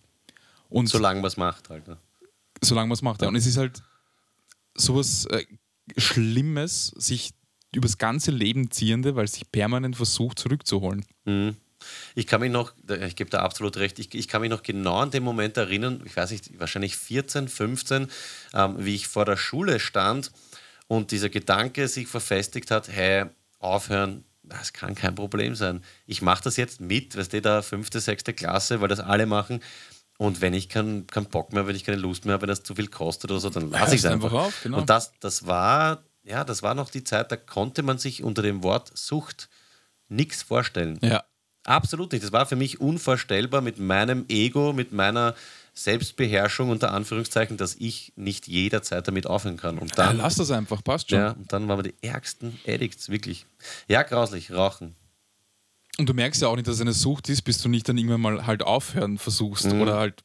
[0.69, 1.87] Und Solange man es macht halt.
[1.87, 1.97] ne?
[2.61, 3.21] solange man es macht.
[3.21, 3.27] Ja.
[3.27, 3.83] Und es ist halt
[4.75, 5.43] sowas äh,
[5.97, 7.31] Schlimmes, sich
[7.75, 11.05] übers ganze Leben ziehende, weil es sich permanent versucht zurückzuholen.
[11.25, 11.57] Mhm.
[12.15, 14.99] Ich kann mich noch, ich gebe da absolut recht, ich, ich kann mich noch genau
[14.99, 18.07] an den Moment erinnern, ich weiß nicht, wahrscheinlich 14, 15,
[18.53, 20.31] ähm, wie ich vor der Schule stand
[20.87, 23.25] und dieser Gedanke sich verfestigt hat, hey,
[23.59, 25.81] aufhören, das kann kein Problem sein.
[26.05, 29.61] Ich mache das jetzt mit, weißt du, da fünfte, sechste Klasse, weil das alle machen.
[30.17, 32.63] Und wenn ich keinen keinen Bock mehr, wenn ich keine Lust mehr habe, wenn das
[32.63, 34.31] zu viel kostet oder so, dann lasse ich es einfach.
[34.31, 34.79] einfach auf, genau.
[34.79, 38.41] Und das, das war, ja, das war noch die Zeit, da konnte man sich unter
[38.41, 39.49] dem Wort Sucht
[40.09, 40.99] nichts vorstellen.
[41.01, 41.23] Ja.
[41.65, 42.23] Absolut nicht.
[42.23, 45.33] Das war für mich unvorstellbar mit meinem Ego, mit meiner
[45.73, 49.77] Selbstbeherrschung unter Anführungszeichen, dass ich nicht jederzeit damit aufhören kann.
[49.79, 51.19] Und Ja, dann, lass das einfach, passt schon.
[51.19, 53.45] ja, und dann waren wir die ärgsten Addicts, wirklich.
[53.87, 54.95] Ja, grauslich, rauchen.
[55.97, 57.97] Und du merkst ja auch nicht, dass es eine Sucht ist, bis du nicht dann
[57.97, 59.81] irgendwann mal halt aufhören versuchst Mhm.
[59.81, 60.23] oder halt,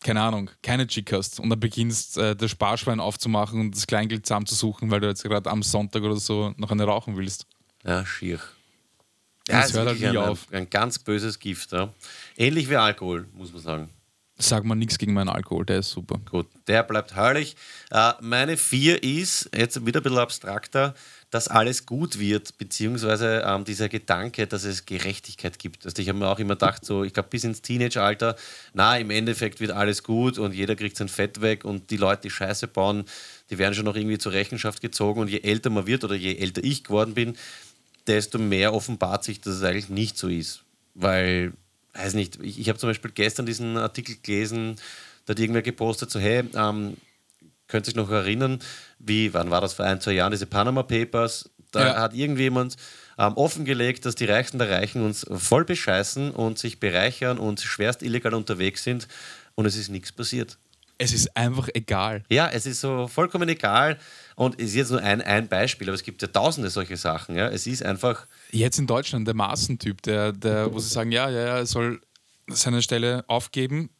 [0.00, 4.26] keine Ahnung, keine Chick hast und dann beginnst, äh, das Sparschwein aufzumachen und das Kleingeld
[4.26, 7.46] zusammenzusuchen, weil du jetzt gerade am Sonntag oder so noch eine rauchen willst.
[7.84, 8.40] Ja, schier.
[9.46, 10.46] Das es ist hört halt nie ein, auf.
[10.50, 11.72] Ein, ein ganz böses Gift.
[11.72, 11.92] Ja.
[12.36, 13.90] Ähnlich wie Alkohol, muss man sagen.
[14.40, 16.20] Sag mal nichts gegen meinen Alkohol, der ist super.
[16.30, 17.56] Gut, der bleibt herrlich.
[17.90, 20.94] Äh, meine vier ist, jetzt wieder ein bisschen abstrakter,
[21.30, 25.84] dass alles gut wird, beziehungsweise ähm, dieser Gedanke, dass es Gerechtigkeit gibt.
[25.84, 28.36] Also ich habe mir auch immer gedacht, so, ich glaube bis ins Teenage-Alter,
[28.72, 32.22] na, im Endeffekt wird alles gut und jeder kriegt sein Fett weg und die Leute,
[32.22, 33.04] die Scheiße bauen,
[33.50, 36.36] die werden schon noch irgendwie zur Rechenschaft gezogen und je älter man wird oder je
[36.36, 37.36] älter ich geworden bin,
[38.06, 40.62] desto mehr offenbart sich, dass es eigentlich nicht so ist.
[40.94, 41.52] Weil,
[41.94, 44.76] weiß nicht, ich, ich habe zum Beispiel gestern diesen Artikel gelesen,
[45.26, 46.96] da hat irgendwer gepostet, so, hey, ähm,
[47.66, 48.60] könnt ihr euch noch erinnern,
[48.98, 52.00] wie, wann war das vor ein, zwei Jahren, diese Panama Papers, da Ja.
[52.00, 52.76] hat irgendjemand
[53.18, 58.02] ähm, offengelegt, dass die Reichsten der Reichen uns voll bescheißen und sich bereichern und schwerst
[58.02, 59.06] illegal unterwegs sind
[59.54, 60.56] und es ist nichts passiert.
[61.00, 62.24] Es ist einfach egal.
[62.30, 63.98] Ja, es ist so vollkommen egal
[64.38, 67.34] und es ist jetzt nur ein, ein Beispiel, aber es gibt ja tausende solche Sachen.
[67.34, 67.48] Ja.
[67.48, 71.40] Es ist einfach, Jetzt in Deutschland, der Maßentyp, der, der, wo sie sagen, ja, ja,
[71.40, 72.00] ja, er soll
[72.46, 73.90] seine Stelle aufgeben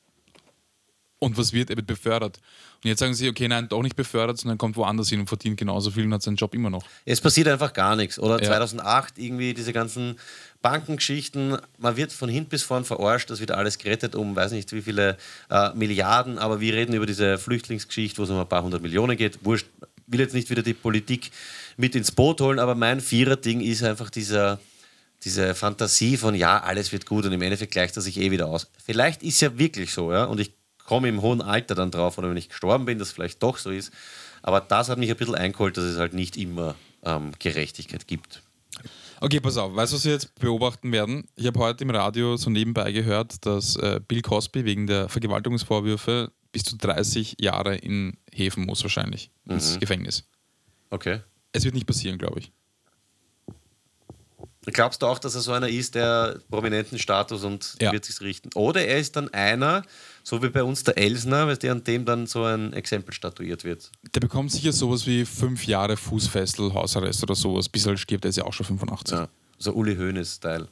[1.18, 2.38] und was wird, er wird befördert.
[2.77, 5.59] Und jetzt sagen sie, okay, nein, doch nicht befördert, sondern kommt woanders hin und verdient
[5.59, 6.85] genauso viel und hat seinen Job immer noch.
[7.05, 8.20] Es passiert einfach gar nichts.
[8.20, 8.46] Oder Ja.
[8.46, 10.20] 2008 irgendwie diese ganzen
[10.62, 14.72] Bankengeschichten, man wird von hinten bis vorn verarscht, das wird alles gerettet um weiß nicht
[14.72, 15.16] wie viele
[15.51, 19.16] äh, Milliarden, aber wir reden über diese Flüchtlingsgeschichte, wo es um ein paar hundert Millionen
[19.16, 19.44] geht.
[19.44, 19.66] Wurscht,
[20.09, 21.31] will jetzt nicht wieder die Politik
[21.77, 24.59] mit ins Boot holen, aber mein Vierer-Ding ist einfach dieser,
[25.25, 28.49] diese Fantasie von ja, alles wird gut und im Endeffekt gleicht er sich eh wieder
[28.49, 28.68] aus.
[28.85, 30.53] Vielleicht ist ja wirklich so, ja, und ich
[30.85, 33.71] komme im hohen Alter dann drauf oder wenn ich gestorben bin, dass vielleicht doch so
[33.71, 33.92] ist.
[34.42, 38.42] Aber das hat mich ein bisschen eingeholt, dass es halt nicht immer ähm, Gerechtigkeit gibt.
[39.21, 41.27] Okay, pass auf, weißt du, was wir jetzt beobachten werden?
[41.35, 46.31] Ich habe heute im Radio so nebenbei gehört, dass äh, Bill Cosby wegen der Vergewaltigungsvorwürfe
[46.52, 50.24] bis zu 30 Jahre in Häfen muss, wahrscheinlich, ins Gefängnis.
[50.90, 51.20] Okay.
[51.52, 52.52] Es wird nicht passieren, glaube ich.
[54.66, 57.90] Glaubst du auch, dass er so einer ist, der prominenten Status und Ja.
[57.92, 58.50] wird sich richten?
[58.54, 59.82] Oder er ist dann einer,
[60.22, 63.64] so wie bei uns der Elsner, weißt du, an dem dann so ein Exempel statuiert
[63.64, 63.90] wird.
[64.14, 67.68] Der bekommt sicher sowas wie fünf Jahre Fußfessel, Hausarrest oder sowas.
[67.68, 69.16] Bis er stirbt, der ist ja auch schon 85.
[69.18, 69.28] Ja.
[69.58, 70.68] So Uli Hoeneß-Style.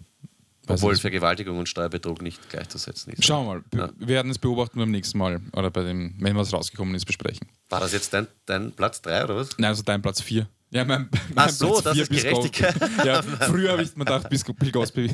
[0.67, 1.01] Obwohl nicht.
[1.01, 3.25] Vergewaltigung und Steuerbetrug nicht gleichzusetzen ist.
[3.25, 3.87] Schauen wir mal.
[3.87, 3.93] Ja.
[3.99, 7.49] Wir werden es beobachten beim nächsten Mal oder bei dem, wenn was rausgekommen ist, besprechen.
[7.69, 9.57] War das jetzt dein, dein Platz 3 oder was?
[9.59, 10.49] Nein, also dein Platz 4.
[10.71, 12.75] Ja, mein, mein Ach so, das vier ist Gerechtigkeit.
[13.05, 15.11] Ja, früher habe ich mir gedacht, bis Bill Cosby.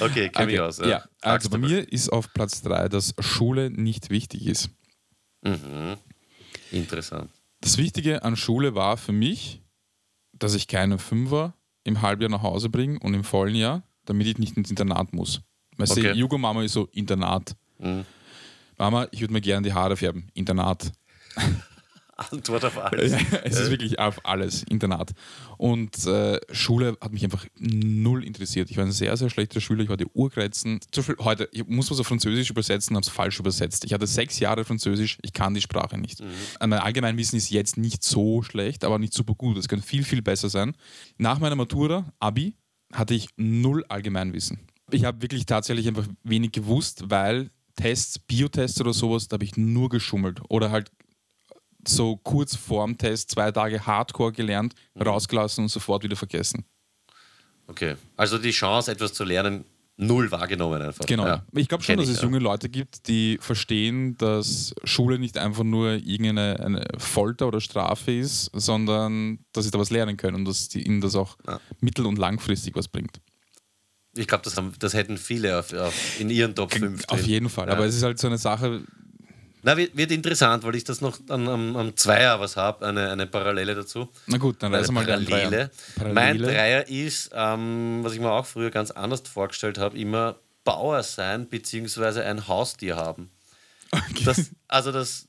[0.00, 0.78] Okay, kenn mich Okay, aus.
[0.78, 4.70] Ja, also Sagst bei mir ist auf Platz 3, dass Schule nicht wichtig ist.
[5.42, 5.96] Mhm.
[6.72, 7.30] Interessant.
[7.60, 9.62] Das Wichtige an Schule war für mich,
[10.32, 14.38] dass ich keine Fünfer im Halbjahr nach Hause bringe und im vollen Jahr, damit ich
[14.38, 15.40] nicht ins Internat muss.
[15.76, 16.12] Weißt Okay.
[16.12, 17.54] du, Jugo Mama ist so Internat.
[17.78, 18.04] Mhm.
[18.78, 20.28] Mama, ich würde mir gerne die Haare färben.
[20.34, 20.92] Internat.
[22.18, 23.12] Antwort auf alles.
[23.44, 25.12] Es ist wirklich auf alles, Internat.
[25.58, 28.70] Und äh, Schule hat mich einfach null interessiert.
[28.70, 29.82] Ich war ein sehr, sehr schlechter Schüler.
[29.84, 30.80] Ich hatte Urgreizen.
[30.92, 33.84] Zum Beispiel heute, ich muss was auf Französisch übersetzen, habe es falsch übersetzt.
[33.84, 36.22] Ich hatte sechs Jahre Französisch, ich kann die Sprache nicht.
[36.58, 39.58] Mein Allgemeinwissen ist jetzt nicht so schlecht, aber nicht super gut.
[39.58, 40.74] Es kann viel, viel besser sein.
[41.18, 42.56] Nach meiner Matura, Abi,
[42.92, 44.60] hatte ich null Allgemeinwissen.
[44.90, 49.56] Ich habe wirklich tatsächlich einfach wenig gewusst, weil Tests, Biotests oder sowas, da habe ich
[49.56, 50.40] nur geschummelt.
[50.48, 50.90] Oder halt
[51.86, 56.64] so kurz vorm Test zwei Tage Hardcore gelernt, rausgelassen und sofort wieder vergessen.
[57.66, 57.96] Okay.
[58.16, 59.64] Also die Chance, etwas zu lernen,
[59.96, 61.06] null wahrgenommen einfach.
[61.06, 61.26] Genau.
[61.26, 61.42] Ja.
[61.54, 65.92] Ich glaube schon, dass es junge Leute gibt, die verstehen, dass Schule nicht einfach nur
[65.92, 70.74] irgendeine eine Folter oder Strafe ist, sondern dass sie da was lernen können und dass
[70.74, 71.60] ihnen das auch Ja.
[71.80, 73.20] mittel- und langfristig was bringt.
[74.16, 77.04] Ich glaube, das, das hätten viele auf, auf, in ihren Top 5.
[77.08, 77.68] Auf jeden Fall.
[77.68, 77.74] Ja.
[77.74, 78.82] Aber es ist halt so eine Sache,
[79.66, 83.10] Na, wird, wird interessant, weil ich das noch am, am, am Zweier was habe, eine,
[83.10, 84.08] eine Parallele dazu.
[84.28, 85.70] na gut, dann wir mal Parallele.
[85.96, 86.12] Dreier.
[86.12, 91.02] Mein Dreier ist, ähm, was ich mir auch früher ganz anders vorgestellt habe, immer Bauer
[91.02, 93.30] sein beziehungsweise ein Haustier haben.
[94.24, 95.26] Das, also das,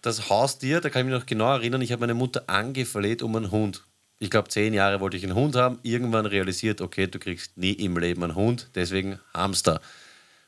[0.00, 3.36] das Haustier, da kann ich mich noch genau erinnern, ich habe meine Mutter angefleht um
[3.36, 3.84] einen Hund.
[4.18, 7.72] Ich glaube, zehn Jahre wollte ich einen Hund haben, irgendwann realisiert, okay, du kriegst nie
[7.72, 9.82] im Leben einen Hund, deswegen Hamster.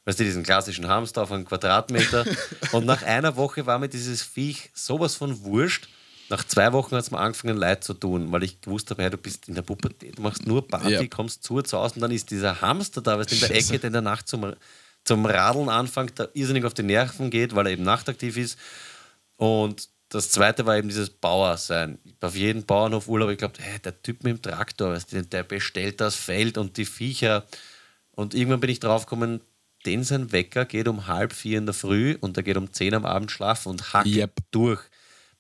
[0.05, 2.25] Weißt du, diesen klassischen Hamster auf einen Quadratmeter.
[2.73, 5.89] Und nach einer Woche war mir dieses Viech sowas von wurscht.
[6.31, 9.11] Nach zwei Wochen hat es mir angefangen, leid zu tun, weil ich gewusst habe, hey,
[9.11, 11.07] du bist in der Pubertät, du machst nur Party, Ja.
[11.07, 13.51] kommst zu zu Hause und dann ist dieser Hamster da, weißt du, in der.
[13.57, 14.55] Ecke, der in der Nacht zum,
[15.05, 18.57] zum Radeln anfängt, der irrsinnig auf die Nerven geht, weil er eben nachtaktiv ist.
[19.37, 21.99] Und das zweite war eben dieses Bauersein.
[22.21, 25.43] Auf jedem Bauernhof Urlaub, ich glaube, hey, der Typ mit dem Traktor, weißt du, der
[25.43, 27.45] bestellt das Feld und die Viecher.
[28.13, 29.41] Und irgendwann bin ich draufgekommen,
[29.87, 32.95] den sein Wecker geht um halb vier in der Früh und der geht um zehn
[32.95, 34.33] am Abend schlafen und hackt Yep.
[34.51, 34.81] durch.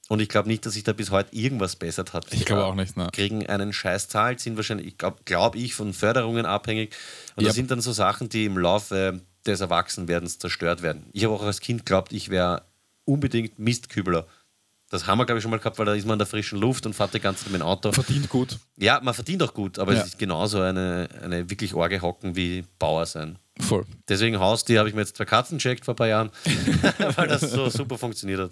[0.09, 2.27] Und ich glaube nicht, dass sich da bis heute irgendwas bessert hat.
[2.33, 3.09] Ich glaube auch nicht, ne.
[3.13, 6.97] Kriegen einen scheiß Zahl, sind wahrscheinlich, ich glaube glaub ich, von Förderungen abhängig.
[7.37, 7.57] Und das Yep.
[7.57, 11.07] sind dann so Sachen, die im Laufe des Erwachsenwerdens zerstört werden.
[11.13, 12.63] Ich habe auch als Kind geglaubt, ich wäre
[13.05, 14.27] unbedingt Mistkübler.
[14.91, 16.59] Das haben wir, glaube ich, schon mal gehabt, weil da ist man in der frischen
[16.59, 17.93] Luft und fährt die ganze Zeit mit dem Auto.
[17.93, 18.59] Verdient gut.
[18.77, 20.01] Ja, man verdient auch gut, aber Ja.
[20.01, 23.39] es ist genauso eine, eine wirklich orge Hocken wie Bauer sein.
[23.61, 23.87] Voll.
[24.09, 26.31] Deswegen Haustier habe ich mir jetzt zwei Katzen checkt vor ein paar Jahren,
[27.17, 28.51] weil das so super funktioniert hat.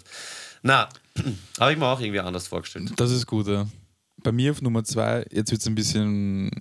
[0.61, 0.87] Na,
[1.59, 2.91] habe ich mir auch irgendwie anders vorgestellt.
[2.95, 3.67] Das ist gut, ja.
[4.23, 6.51] Bei mir auf Nummer zwei, jetzt wird es ein bisschen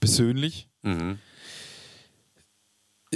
[0.00, 0.68] persönlich.
[0.82, 1.18] Mhm.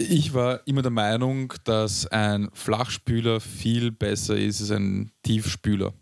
[0.09, 5.93] Ich war immer der Meinung, dass ein Flachspüler viel besser ist als ein Tiefspüler.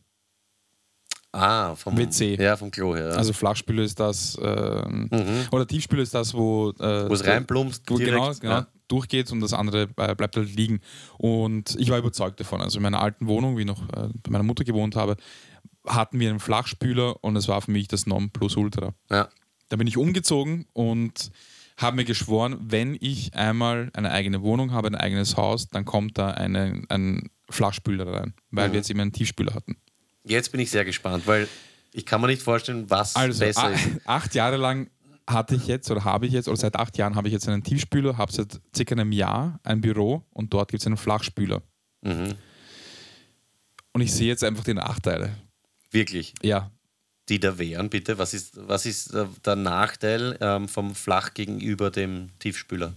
[1.32, 2.36] Ah, vom WC.
[2.40, 3.10] Ja, vom Klo her.
[3.10, 3.14] ja.
[3.14, 5.10] Also Flachspüler ist das, ähm,
[5.50, 8.66] oder Tiefspüler ist das, wo, äh, Wo es reinplumpst, wo direkt, genau, genau ja.
[8.88, 10.80] durchgeht und das andere äh, bleibt halt liegen.
[11.18, 12.62] Und ich war überzeugt davon.
[12.62, 15.16] Also in meiner alten Wohnung, wie ich noch äh, bei meiner Mutter gewohnt habe,
[15.86, 18.94] hatten wir einen Flachspüler und es war für mich das Nonplusultra.
[19.10, 19.28] ja.
[19.70, 21.30] Da bin ich umgezogen und
[21.78, 26.18] habe mir geschworen, wenn ich einmal eine eigene Wohnung habe, ein eigenes Haus, dann kommt
[26.18, 28.72] da eine, ein Flachspüler rein, weil Mhm.
[28.72, 29.76] wir jetzt eben einen Tiefspüler hatten.
[30.24, 31.48] Jetzt bin ich sehr gespannt, weil
[31.92, 33.88] ich kann mir nicht vorstellen, was Also besser ist.
[34.04, 34.90] acht Jahre lang
[35.26, 37.62] hatte ich jetzt oder habe ich jetzt, oder seit acht Jahren habe ich jetzt einen
[37.62, 41.62] Tiefspüler, habe seit circa einem Jahr ein Büro und dort gibt es einen Flachspüler.
[42.02, 42.34] Mhm.
[43.92, 45.34] Und ich sehe jetzt einfach die Nachteile.
[45.90, 46.34] Wirklich.
[46.42, 46.70] Ja,
[47.28, 48.18] Die da wären, bitte.
[48.18, 52.94] Was ist, was ist der, der Nachteil ähm, vom Flach gegenüber dem Tiefspüler?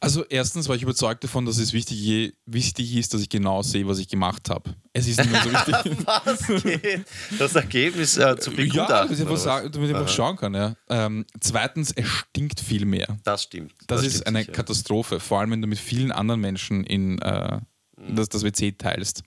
[0.00, 3.86] Also erstens war ich überzeugt davon, dass es wichtig, wichtig ist, dass ich genau sehe,
[3.86, 4.74] was ich gemacht habe.
[4.92, 5.96] Es ist nicht mehr so wichtig.
[6.06, 7.06] Was geht?
[7.38, 9.08] Das Ergebnis äh, zu ja, begutachten.
[9.08, 10.54] dass ich einfach, damit ich einfach schauen kann.
[10.54, 10.76] Ja.
[10.90, 13.16] Ähm, zweitens, es stinkt viel mehr.
[13.24, 13.72] Das stimmt.
[13.86, 14.52] Das, ist stimmt eine sicher.
[14.52, 17.60] Katastrophe, vor allem wenn du mit vielen anderen Menschen in äh,
[17.96, 18.16] Mhm.
[18.16, 19.22] das, das WC teilst.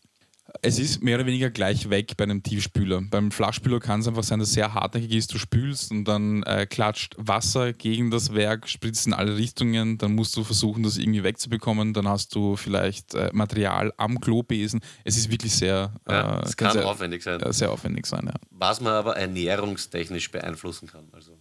[0.62, 3.02] Es ist mehr oder weniger gleich weg bei einem Tiefspüler.
[3.10, 6.44] Beim Flachspüler kann es einfach sein, dass es sehr hartnäckig ist, du spülst und dann
[6.44, 10.98] äh, klatscht Wasser gegen das Werk, spritzt in alle Richtungen, dann musst du versuchen, das
[10.98, 14.82] irgendwie wegzubekommen, dann hast du vielleicht äh, Material am Klobesen.
[15.04, 17.40] Es ist wirklich sehr, Ja, äh, es kann sehr, aufwendig sein.
[17.42, 18.26] äh, sehr aufwendig sein.
[18.26, 18.34] Ja.
[18.52, 21.08] Was man aber ernährungstechnisch beeinflussen kann.
[21.12, 21.38] Also,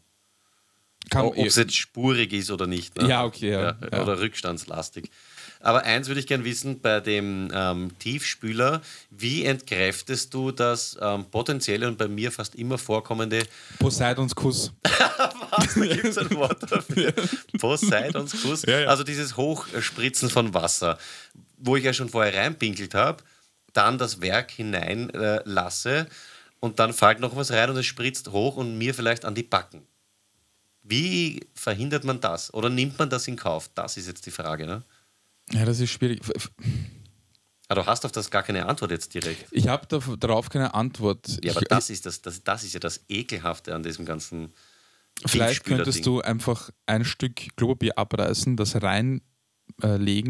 [1.11, 2.97] Kann, ob es jetzt spurig ist oder nicht.
[2.97, 3.09] Ne?
[3.09, 4.03] Ja, okay, ja, ja.
[4.03, 5.11] Oder rückstandslastig.
[5.61, 11.25] Aber eins würde ich gerne wissen bei dem ähm, Tiefspüler, wie entkräftest du das ähm,
[11.31, 13.42] potenzielle und bei mir fast immer vorkommende,
[13.79, 14.73] Poseidons Kuss.
[15.51, 17.12] was, da gibt es ein Wort dafür,
[17.59, 18.88] Poseidonskuss, Ja, ja.
[18.88, 20.99] also dieses Hochspritzen von Wasser,
[21.57, 23.23] wo ich ja schon vorher reinpinkelt habe,
[23.73, 26.07] dann das Werk hinein äh, lasse
[26.61, 29.42] und dann fällt noch was rein und es spritzt hoch und mir vielleicht an die
[29.42, 29.87] Backen.
[30.83, 32.55] Wie verhindert man das?
[32.55, 33.71] Oder nimmt man das in Kauf?
[33.75, 34.66] Das ist jetzt die Frage.
[34.66, 34.83] Ne?
[35.53, 36.21] Ja, das ist schwierig.
[36.29, 36.51] F-
[37.69, 39.47] Ah, du hast auf das gar keine Antwort jetzt direkt.
[39.51, 41.27] Ich habe darauf keine Antwort.
[41.43, 44.53] Ja, aber ich, das ist, das, das, das ist ja das Ekelhafte an diesem ganzen
[45.27, 49.23] Vielleicht könntest du einfach ein Stück Klopapier abreißen, das reinlegen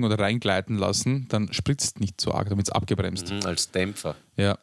[0.02, 3.30] äh, oder reingleiten lassen, dann spritzt nicht so arg, damit es abgebremst.
[3.30, 4.14] Mhm, als Dämpfer.
[4.36, 4.58] Ja.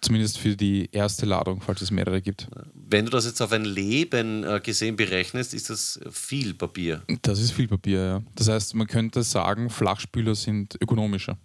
[0.00, 2.48] Zumindest für die erste Ladung, falls es mehrere gibt.
[2.74, 7.02] Wenn du das jetzt auf ein Leben äh, gesehen berechnest, ist das viel Papier.
[7.22, 8.22] Das ist viel Papier, ja.
[8.34, 11.38] Das heißt, man könnte sagen, Flachspüler sind ökonomischer.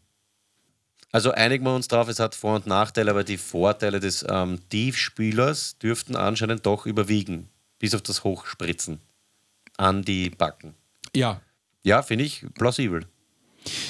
[1.12, 4.60] Also einigen wir uns darauf, es hat Vor- und Nachteile, aber die Vorteile des ähm,
[4.70, 9.00] Tiefspülers dürften anscheinend doch überwiegen, bis auf das Hochspritzen
[9.78, 10.76] an die Backen.
[11.16, 11.42] Ja.
[11.84, 13.08] Ja, finde ich plausibel.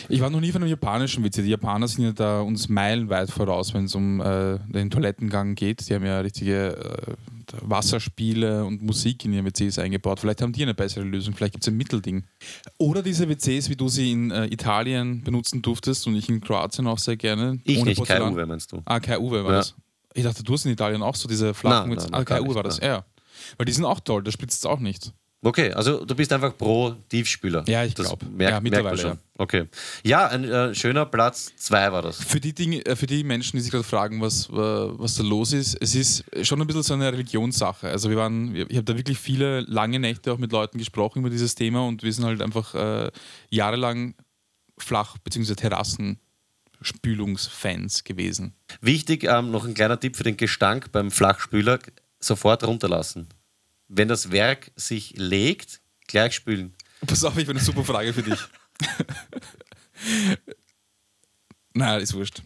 [0.10, 1.44] Ich war noch nie von einem japanischen WC.
[1.44, 5.88] Die Japaner sind ja da uns meilenweit voraus, wenn es um äh, den Toilettengang geht.
[5.88, 7.14] Die haben ja richtige äh,
[7.62, 10.20] Wasserspiele und Musik in ihren WCs eingebaut.
[10.20, 11.34] Vielleicht haben die eine bessere Lösung.
[11.36, 12.24] Vielleicht gibt es ein Mittelding.
[12.78, 16.88] Oder diese WCs, wie du sie in äh, Italien benutzen durftest und ich in Kroatien
[16.88, 17.60] auch sehr gerne.
[17.64, 18.34] Ich ohne nicht, Porzellan.
[18.34, 18.82] Uwe, meinst du?
[18.86, 19.52] Ah, KU war Ja.
[19.52, 19.76] das.
[20.16, 22.10] Ich dachte, du hast in Italien auch so diese flachen Nein, WCs.
[22.10, 23.06] nein, Ah, KU nicht, war das, ja.
[23.58, 25.14] Weil die sind auch toll, da spritzt es auch nicht.
[25.42, 27.64] Okay, also du bist einfach pro Tiefspüler.
[27.66, 28.22] Ja, ich Das glaub.
[28.24, 29.12] Merkt, Ja, merkt mittlerweile, schon.
[29.12, 29.18] ja.
[29.38, 29.68] Okay.
[30.04, 32.22] Ja, ein äh, schöner Platz 2 war das.
[32.22, 35.54] Für die, Dinge, äh, für die Menschen, die sich gerade fragen, was, was da los
[35.54, 37.88] ist, es ist schon ein bisschen so eine Religionssache.
[37.88, 41.30] Also wir waren, ich habe da wirklich viele lange Nächte auch mit Leuten gesprochen über
[41.30, 43.10] dieses Thema und wir sind halt einfach äh,
[43.50, 44.16] jahrelang
[44.78, 45.56] Flach- bzw.
[46.82, 48.54] Terrassenspülungsfans gewesen.
[48.82, 51.80] Wichtig, ähm, noch ein kleiner Tipp für den Gestank beim Flachspüler:
[52.20, 53.28] sofort runterlassen.
[53.90, 56.74] Wenn das Werk sich legt, gleich spülen.
[57.06, 58.40] Pass auf, ich habe eine super Frage für dich.
[61.74, 62.42] Naja, ist wurscht.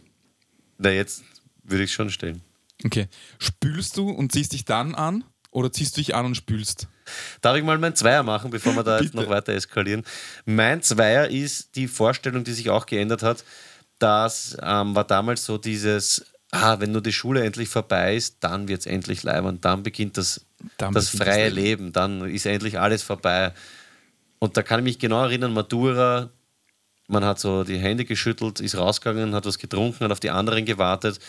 [0.78, 1.24] Na, jetzt
[1.62, 2.42] würde ich schon stellen.
[2.84, 3.08] Okay.
[3.38, 6.88] Spülst du und ziehst dich dann an oder ziehst du dich an und spülst?
[7.40, 10.04] Darf ich mal meinen Zweier machen, bevor wir da jetzt noch weiter eskalieren?
[10.44, 13.44] Mein Zweier ist die Vorstellung, die sich auch geändert hat.
[13.98, 18.68] Das ähm, war damals so dieses, ah, wenn nur die Schule endlich vorbei ist, dann
[18.68, 20.44] wird es endlich leibend, dann beginnt das,
[20.76, 21.92] Dann das beginnt das freie Leben.
[21.92, 23.52] Dann ist endlich alles vorbei.
[24.38, 26.30] Und da kann ich mich genau erinnern, Matura,
[27.08, 30.64] man hat so die Hände geschüttelt, ist rausgegangen, hat was getrunken, hat auf die anderen
[30.64, 31.20] gewartet.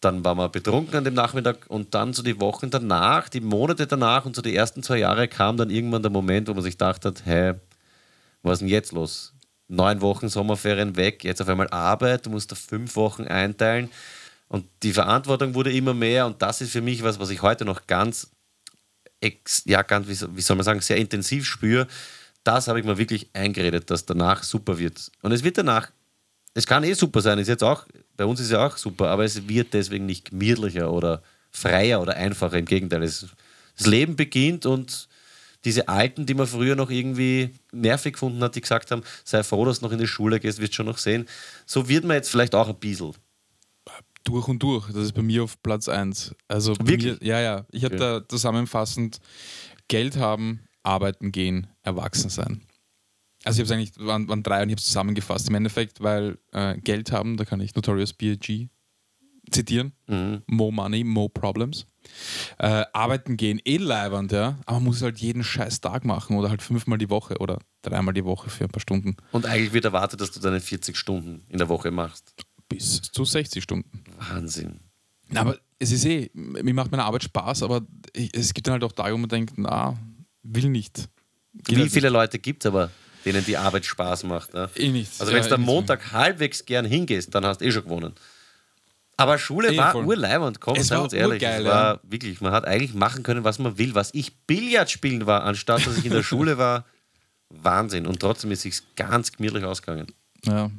[0.00, 3.86] Dann war man betrunken an dem Nachmittag und dann so die Wochen danach, die Monate
[3.86, 6.74] danach und so die ersten zwei Jahre kam dann irgendwann der Moment, wo man sich
[6.74, 7.54] gedacht hat, hey,
[8.42, 9.32] was ist denn jetzt los?
[9.68, 13.90] Neun Wochen Sommerferien weg, jetzt auf einmal Arbeit, du musst da fünf Wochen einteilen
[14.48, 17.64] und die Verantwortung wurde immer mehr und das ist für mich was, was ich heute
[17.64, 18.30] noch ganz,
[19.22, 21.86] ex, ja, ganz, wie soll man sagen, sehr intensiv spüre.
[22.44, 25.10] Das habe ich mir wirklich eingeredet, dass danach super wird.
[25.22, 25.90] Und es wird danach,
[26.54, 29.24] es kann eh super sein, ist jetzt auch, bei uns ist ja auch super, aber
[29.24, 32.58] es wird deswegen nicht gemütlicher oder freier oder einfacher.
[32.58, 33.26] Im Gegenteil, es,
[33.76, 35.08] das Leben beginnt und
[35.64, 39.64] diese Alten, die man früher noch irgendwie nervig gefunden hat, die gesagt haben, sei froh,
[39.64, 41.28] dass du noch in die Schule gehst, wirst schon noch sehen.
[41.66, 43.14] So wird man jetzt vielleicht auch ein bisschen.
[44.24, 44.86] Durch und durch.
[44.88, 46.34] Das ist bei mir auf Platz 1.
[46.48, 47.20] Also Wirklich?
[47.20, 47.66] Mir, ja, ja.
[47.70, 48.20] Ich habe Okay.
[48.20, 49.18] da zusammenfassend
[49.88, 52.62] Geld haben, arbeiten gehen, erwachsen sein.
[53.44, 56.00] Also ich habe es eigentlich, waren, waren drei und ich habe es zusammengefasst im Endeffekt,
[56.00, 58.68] weil äh, Geld haben, da kann ich Notorious B.I.G.
[59.50, 59.92] zitieren.
[60.06, 60.42] Mhm.
[60.46, 61.86] More money, more problems.
[62.58, 64.58] Äh, arbeiten gehen, eh leibernd, ja.
[64.66, 68.14] Aber man muss halt jeden scheiß Tag machen oder halt fünfmal die Woche oder dreimal
[68.14, 69.16] die Woche für ein paar Stunden.
[69.32, 72.34] Und eigentlich wird erwartet, dass du deine 40 Stunden in der Woche machst.
[72.74, 74.02] Bis zu 60 Stunden.
[74.18, 74.80] Wahnsinn.
[75.34, 77.82] Aber es ist eh, mir macht meine Arbeit Spaß, aber
[78.32, 79.96] es gibt dann halt auch Tage, wo man denkt, na,
[80.42, 81.08] will nicht.
[81.54, 82.90] Geht Wie halt viele Leute gibt es aber,
[83.24, 84.52] denen die Arbeit Spaß macht?
[84.54, 84.62] Ne?
[84.74, 84.78] nicht.
[84.78, 85.20] Eh nicht.
[85.20, 85.72] Also wenn Ja, du am eh nicht.
[85.74, 88.14] Montag halbwegs gern hingehst, dann hast du eh schon gewonnen.
[89.16, 91.42] Aber Schule Eh, war urleibend, komm, Es sei uns ehrlich.
[91.42, 93.94] urgeil, es war wirklich, man hat eigentlich machen können, was man will.
[93.94, 96.86] Was ich Billard spielen war, anstatt dass ich in der Schule war,
[97.50, 98.06] Wahnsinn.
[98.06, 100.06] Und trotzdem ist es ganz gemütlich ausgegangen.
[100.44, 100.70] Ja.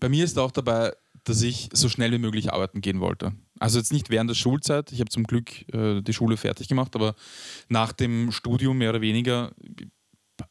[0.00, 0.92] Bei mir ist auch dabei,
[1.26, 3.32] dass ich so schnell wie möglich arbeiten gehen wollte.
[3.58, 6.94] Also jetzt nicht während der Schulzeit, ich habe zum Glück äh, die Schule fertig gemacht,
[6.94, 7.14] aber
[7.68, 9.52] nach dem Studium mehr oder weniger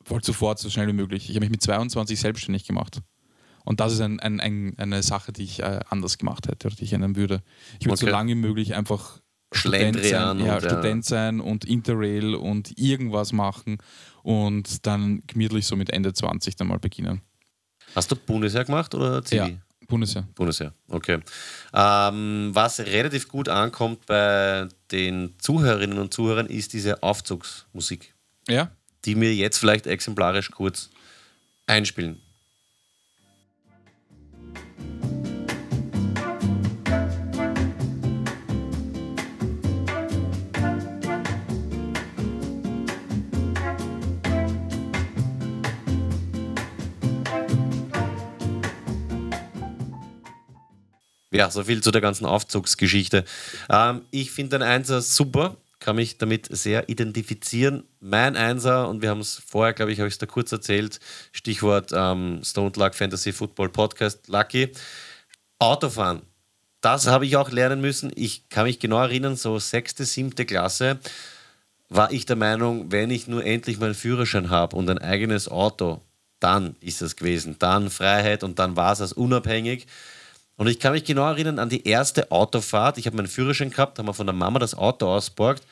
[0.03, 1.29] ich wollte sofort so schnell wie möglich.
[1.29, 3.01] Ich habe mich mit 22 selbstständig gemacht.
[3.63, 6.75] Und das ist ein, ein, ein, eine Sache, die ich äh, anders gemacht hätte oder
[6.75, 7.41] die ich ändern würde.
[7.79, 8.11] Ich würde so Okay.
[8.11, 9.21] lange wie möglich einfach
[9.53, 10.59] Student sein, ja, und, ja.
[10.59, 13.77] Student sein und Interrail und irgendwas machen
[14.23, 17.21] und dann gemütlich so mit Ende 20 dann mal beginnen.
[17.95, 19.37] Hast du Bundesheer gemacht oder Zivi?
[19.37, 19.49] Ja,
[19.87, 20.27] Bundesjahr.
[20.35, 21.19] Bundesheer, okay.
[21.73, 28.13] Ähm, was relativ gut ankommt bei den Zuhörerinnen und Zuhörern, ist diese Aufzugsmusik,
[28.47, 28.71] Ja,
[29.05, 30.89] die wir jetzt vielleicht exemplarisch kurz
[31.67, 32.21] einspielen.
[51.35, 53.25] Ja, so viel zu der ganzen Aufzugsgeschichte.
[53.69, 57.83] Ähm, ich finde den Einser super, kann mich damit sehr identifizieren.
[57.99, 61.01] Mein Einser, und wir haben es vorher, glaube ich, habe ich es da kurz erzählt,
[61.33, 64.71] Stichwort ähm, Stone Luck Fantasy Football Podcast, Lucky.
[65.59, 66.21] Autofahren,
[66.79, 68.13] das habe ich auch lernen müssen.
[68.15, 70.99] Ich kann mich genau erinnern, so sechste, siebte Klasse
[71.89, 76.01] war ich der Meinung, wenn ich nur endlich meinen Führerschein habe und ein eigenes Auto,
[76.39, 77.57] dann ist es gewesen.
[77.59, 79.85] Dann Freiheit und dann war es unabhängig.
[80.57, 82.97] Und ich kann mich genau erinnern an die erste Autofahrt.
[82.97, 85.63] Ich habe meinen Führerschein gehabt, haben wir von der Mama das Auto ausgeborgt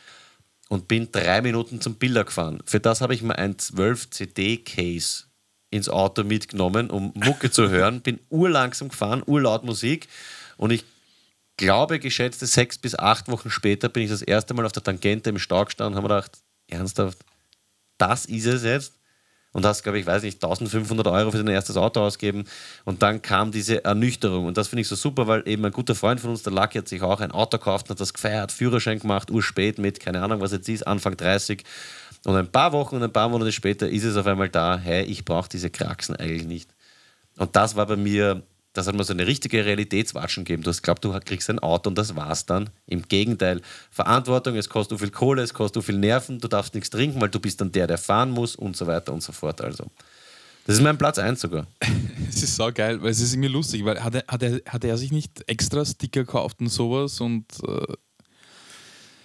[0.70, 2.62] und bin drei Minuten zum Bilder gefahren.
[2.66, 5.26] Für das habe ich mir ein 12 CD-Case
[5.70, 8.02] ins Auto mitgenommen, um Mucke zu hören.
[8.02, 10.08] Bin urlangsam gefahren, urlaut Musik.
[10.58, 10.84] Und ich
[11.58, 15.30] glaube, geschätzte sechs bis acht Wochen später bin ich das erste Mal auf der Tangente
[15.30, 17.20] im Stau gestanden und habe mir gedacht, ernsthaft,
[17.98, 18.94] das ist es jetzt?
[19.54, 22.46] Und hast, glaube ich, weiß nicht, 1500 Euro für dein erstes Auto ausgeben.
[22.86, 24.48] Und dann kam diese Ernüchterung.
[24.48, 26.80] Und das finde ich so super, weil eben ein guter Freund von uns, der Lucky,
[26.80, 30.42] hat sich auch ein Auto gekauft, hat das gefeiert, Führerschein gemacht, urspät mit, keine Ahnung,
[30.42, 31.64] was jetzt ist, Anfang 30.
[32.26, 35.04] Und ein paar Wochen und ein paar Monate später ist es auf einmal da, hey,
[35.04, 36.70] ich brauche diese Kraxen eigentlich nicht.
[37.38, 38.42] Und das war bei mir,
[38.74, 40.64] das hat mir so eine richtige Realitätswatschen gegeben.
[40.64, 42.72] Du hast glaubt, du kriegst ein Auto und das war's dann.
[42.88, 47.22] Im Gegenteil, Verantwortung, es kostet viel Kohle, es kostet viel Nerven, du darfst nichts trinken,
[47.22, 49.62] weil du bist dann der, der fahren muss und so weiter und so fort.
[49.62, 49.86] Also,
[50.66, 51.68] das ist mein Platz 1 sogar.
[52.30, 54.84] es ist so geil, weil es ist irgendwie lustig, weil hat er, hat er, hat
[54.84, 57.94] er sich nicht extra Sticker gekauft und sowas und äh,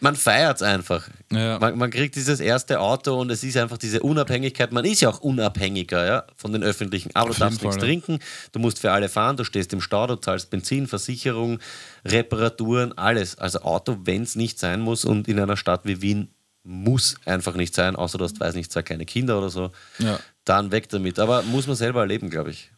[0.00, 1.08] Man feiert es einfach.
[1.32, 1.58] Ja.
[1.58, 4.72] Man, man kriegt dieses erste Auto und es ist einfach diese Unabhängigkeit.
[4.72, 7.10] Man ist ja auch unabhängiger ja, von den öffentlichen.
[7.14, 7.82] Aber Auf du darfst nichts ja.
[7.82, 8.18] trinken,
[8.52, 11.58] du musst für alle fahren, du stehst im Stau, du zahlst Benzin, Versicherung,
[12.04, 13.38] Reparaturen, alles.
[13.38, 16.28] Also Auto, wenn es nicht sein muss und in einer Stadt wie Wien
[16.62, 20.20] muss einfach nicht sein, außer du hast, weiß nicht, zwei kleine Kinder oder so, ja.
[20.44, 21.18] dann weg damit.
[21.18, 22.70] Aber muss man selber erleben, glaube ich.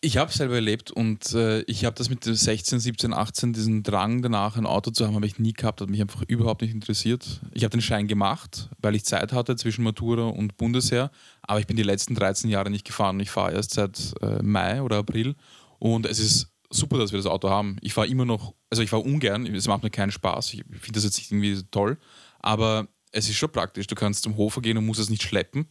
[0.00, 4.20] Ich habe selber erlebt und äh, ich habe das mit 16, 17, 18, diesen Drang
[4.20, 7.40] danach ein Auto zu haben, habe ich nie gehabt, hat mich einfach überhaupt nicht interessiert.
[7.52, 11.12] Ich habe den Schein gemacht, weil ich Zeit hatte zwischen Matura und Bundesheer,
[11.42, 13.20] aber ich bin die letzten 13 Jahre nicht gefahren.
[13.20, 15.36] Ich fahre erst seit äh, Mai oder April
[15.78, 17.76] und es ist super, dass wir das Auto haben.
[17.80, 20.92] Ich fahre immer noch, also ich fahre ungern, es macht mir keinen Spaß, ich finde
[20.94, 21.96] das jetzt nicht irgendwie toll,
[22.40, 23.86] aber es ist schon praktisch.
[23.86, 25.66] Du kannst zum Hofer gehen und musst es nicht schleppen.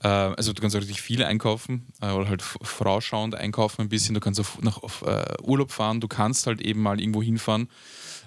[0.00, 4.14] Äh, also du kannst auch richtig viel einkaufen äh, oder halt vorausschauend einkaufen ein bisschen.
[4.14, 7.68] Du kannst auf, nach, auf äh, Urlaub fahren, du kannst halt eben mal irgendwo hinfahren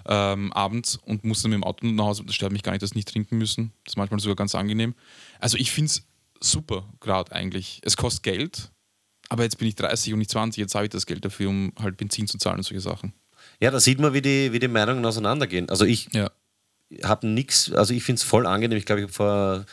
[0.06, 2.24] ähm, abends und musst dann mit dem Auto nach Hause.
[2.24, 3.72] Das stört mich gar nicht, das nicht trinken müssen.
[3.84, 4.94] Das ist manchmal sogar ganz angenehm.
[5.40, 6.06] Also ich finde es
[6.40, 7.80] super gerade eigentlich.
[7.82, 8.70] Es kostet Geld,
[9.28, 11.72] aber jetzt bin ich 30 und nicht 20, jetzt habe ich das Geld dafür, um
[11.80, 13.12] halt Benzin zu zahlen und solche Sachen.
[13.60, 15.68] Ja, da sieht man, wie die, wie die Meinungen auseinandergehen.
[15.68, 16.30] Also ich Ja.
[17.02, 18.78] habe nichts, also ich finde es voll angenehm.
[18.78, 19.66] Ich glaube, ich habe vor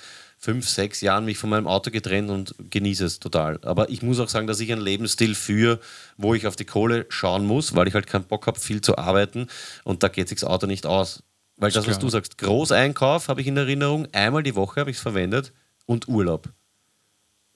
[0.44, 3.62] fünf, sechs Jahren mich von meinem Auto getrennt und genieße es total.
[3.64, 5.80] Aber ich muss auch sagen, dass ich einen Lebensstil führe,
[6.18, 8.98] wo ich auf die Kohle schauen muss, weil ich halt keinen Bock habe, viel zu
[8.98, 9.48] arbeiten
[9.86, 11.24] und da geht sich das Auto nicht aus.
[11.56, 14.98] Weil das, was du sagst, Großeinkauf habe ich in Erinnerung, einmal die Woche habe ich
[14.98, 15.54] es verwendet
[15.86, 16.50] und Urlaub.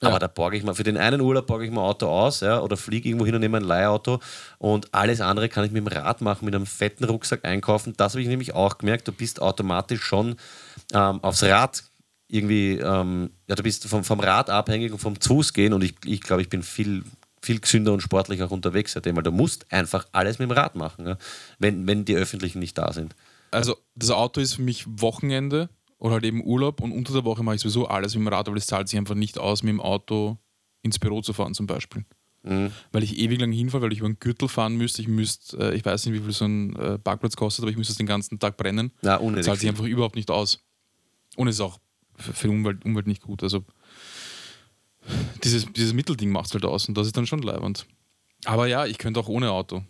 [0.01, 0.07] Ja.
[0.07, 2.61] Aber da borge ich mal, für den einen Urlaub borge ich mein Auto aus, ja,
[2.61, 4.21] oder fliege irgendwo hin und nehme ein Leihauto
[4.59, 7.95] und alles andere kann ich mit dem Rad machen, mit einem fetten Rucksack einkaufen.
[7.97, 10.37] Das habe ich nämlich auch gemerkt, du bist automatisch schon
[10.93, 11.83] ähm, aufs Rad
[12.27, 16.21] irgendwie, ähm, ja, du bist vom, vom Rad abhängig und vom Fußgehen und ich, ich
[16.21, 17.03] glaube, ich bin viel,
[17.41, 20.75] viel gesünder und sportlich auch unterwegs seitdem, weil du musst einfach alles mit dem Rad
[20.75, 21.17] machen, ja,
[21.59, 23.15] wenn, wenn die Öffentlichen nicht da sind.
[23.51, 25.69] Also das Auto ist für mich Wochenende
[25.99, 28.47] oder halt eben Urlaub und unter der Woche mache ich sowieso alles mit dem Rad,
[28.47, 30.37] aber es zahlt sich einfach nicht aus, mit dem Auto
[30.81, 32.03] ins Büro zu fahren zum Beispiel.
[32.43, 32.71] Mhm.
[32.91, 35.01] Weil ich ewig lang hinfahre, weil ich über einen Gürtel fahren müsste.
[35.01, 37.77] Ich müsste, äh, ich weiß nicht, wie viel so ein äh, Parkplatz kostet, aber ich
[37.77, 38.91] müsste es den ganzen Tag brennen.
[39.01, 39.45] Na, Das unnötig.
[39.45, 40.59] zahlt sich einfach überhaupt nicht aus.
[41.35, 41.79] Und es ist auch
[42.17, 43.43] für die Umwelt, Umwelt nicht gut.
[43.43, 43.63] Also
[45.43, 47.85] dieses, dieses Mittelding macht es halt aus und das ist dann schon leibend.
[48.45, 49.83] Aber ja, ich könnte auch ohne Auto.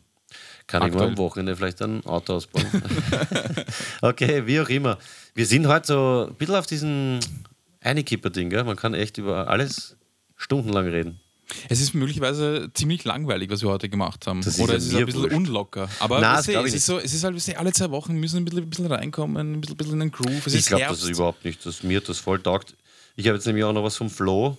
[0.67, 1.09] Kann ich mal Aktuell.
[1.09, 2.65] am Wochenende vielleicht ein Auto ausbauen.
[4.01, 4.97] okay, wie auch immer.
[5.34, 7.19] Wir sind heute so ein bisschen auf diesem
[7.82, 8.65] Einikipper-Ding, gell?
[8.65, 9.95] Man kann echt über alles
[10.36, 11.21] stundenlang reden.
[11.69, 14.39] Es ist möglicherweise ziemlich langweilig, was wir heute gemacht haben.
[14.59, 15.35] Oder es ist mir ein bisschen wurscht.
[15.35, 15.89] unlocker.
[15.99, 18.45] Aber Na, weißt es, ist so, es ist halt, weißt alle zwei Wochen müssen ein
[18.45, 20.45] bisschen, ein bisschen reinkommen, ein bisschen, ein bisschen in den Groove.
[20.47, 21.65] Es ich glaube, das ist überhaupt nicht.
[21.65, 22.75] Das, mir hat das voll taugt.
[23.15, 24.57] Ich habe jetzt nämlich auch noch was vom Flo.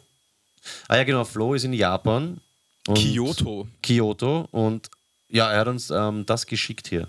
[0.89, 2.41] Ah ja, genau, Flo ist in Japan.
[2.86, 3.68] Und Kyoto.
[3.82, 4.49] Kyoto.
[4.51, 4.89] Und
[5.28, 7.09] ja, er hat uns ähm, das geschickt hier.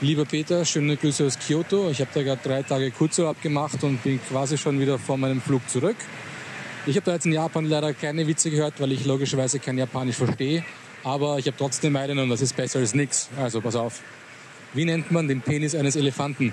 [0.00, 1.90] Lieber Peter, schöne Grüße aus Kyoto.
[1.90, 5.42] Ich habe da gerade drei Tage Kurzurlaub gemacht und bin quasi schon wieder vor meinem
[5.42, 5.96] Flug zurück.
[6.86, 10.16] Ich habe da jetzt in Japan leider keine Witze gehört, weil ich logischerweise kein Japanisch
[10.16, 10.64] verstehe.
[11.04, 13.28] Aber ich habe trotzdem einen und das ist besser als nichts.
[13.36, 14.00] Also pass auf.
[14.72, 16.52] Wie nennt man den Penis eines Elefanten?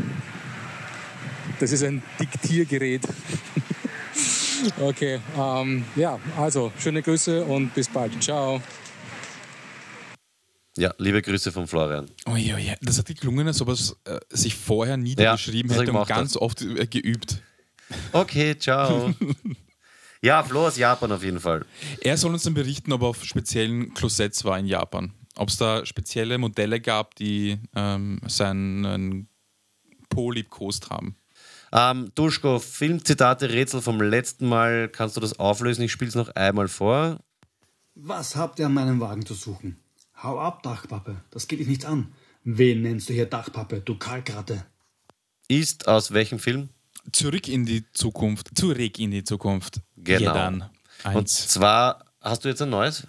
[1.60, 3.02] Das ist ein Diktiergerät.
[4.82, 8.22] okay, ähm, ja, also schöne Grüße und bis bald.
[8.22, 8.62] Ciao.
[10.78, 12.10] Ja, liebe Grüße von Florian.
[12.28, 12.76] Oh ja, ja.
[12.82, 16.36] Das hat geklungen, als ob er äh, sich vorher niedergeschrieben das ich hätte und ganz
[16.36, 17.42] oft äh, geübt.
[18.12, 19.14] Okay, ciao.
[20.22, 21.66] ja, Flo aus Japan auf jeden Fall.
[22.02, 25.14] Er soll uns dann berichten, ob er auf speziellen Klosetts war in Japan.
[25.36, 29.30] Ob es da spezielle Modelle gab, die ähm, seinen
[30.10, 31.16] Po liebkost haben.
[31.72, 34.90] Ähm, Duschko, Filmzitate, Rätsel vom letzten Mal.
[34.90, 35.84] Kannst du das auflösen?
[35.84, 37.20] Ich spiele es noch einmal vor.
[37.96, 39.78] Was habt ihr an meinem Wagen zu suchen?
[40.22, 42.14] Hau ab, Dachpappe, das geht dich nichts an.
[42.44, 44.66] Wen nennst du hier Dachpappe, du Kalkratte?
[45.48, 46.70] Ist aus welchem Film?
[47.12, 48.58] Zurück in die Zukunft.
[48.58, 49.82] Zurück in die Zukunft.
[49.96, 50.26] Genau.
[50.26, 50.70] Ja, dann.
[51.14, 53.08] Und zwar, hast du jetzt ein neues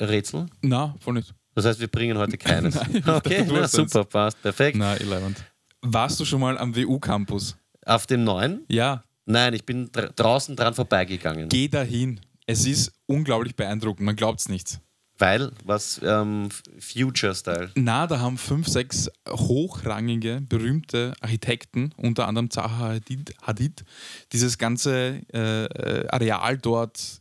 [0.00, 0.46] Rätsel?
[0.60, 1.34] Na, voll nicht.
[1.54, 2.74] Das heißt, wir bringen heute keines.
[2.92, 4.76] Nein, okay, na, super, passt, perfekt.
[4.76, 5.42] Na, irrelevant.
[5.82, 7.56] Warst du schon mal am WU-Campus?
[7.84, 8.64] Auf dem neuen?
[8.68, 11.48] Ja, Nein, ich bin dr draußen dran vorbeigegangen.
[11.48, 12.20] geh dahin.
[12.46, 14.80] Es ist unglaublich beeindruckend, man glaubt es nicht.
[15.22, 16.48] Weil, was ähm,
[16.80, 17.70] Future-Style.
[17.76, 23.84] Na, da haben fünf, sechs hochrangige, berühmte Architekten, unter anderem Zaha Hadid, Hadid
[24.32, 27.20] dieses ganze äh, äh, Areal dort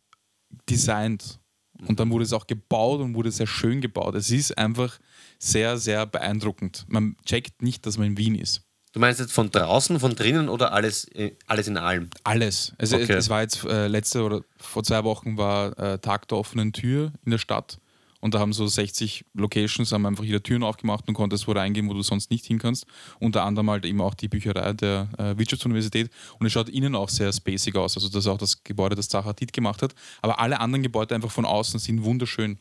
[0.67, 1.39] designt.
[1.87, 4.15] Und dann wurde es auch gebaut und wurde sehr schön gebaut.
[4.15, 4.97] Es ist einfach
[5.37, 6.85] sehr, sehr beeindruckend.
[6.87, 8.63] Man checkt nicht, dass man in Wien ist.
[8.93, 12.09] Du meinst jetzt von draußen, von drinnen oder alles, äh, alles in allem?
[12.23, 12.73] Alles.
[12.79, 13.13] Also Okay.
[13.13, 16.73] es, es war jetzt äh, letzte oder vor zwei Wochen war äh, Tag der offenen
[16.73, 17.79] Tür in der Stadt
[18.21, 21.89] und da haben so 60 Locations haben einfach ihre Türen aufgemacht und konntest wo reingehen,
[21.89, 22.85] wo du sonst nicht hin kannst.
[23.19, 26.09] Unter anderem halt eben auch die Bücherei der äh, Wirtschaftsuniversität
[26.39, 27.97] und es schaut innen auch sehr spacig aus.
[27.97, 29.93] Also das ist auch das Gebäude, das Zachatit gemacht hat.
[30.21, 32.59] Aber alle anderen Gebäude einfach von außen sind wunderschön.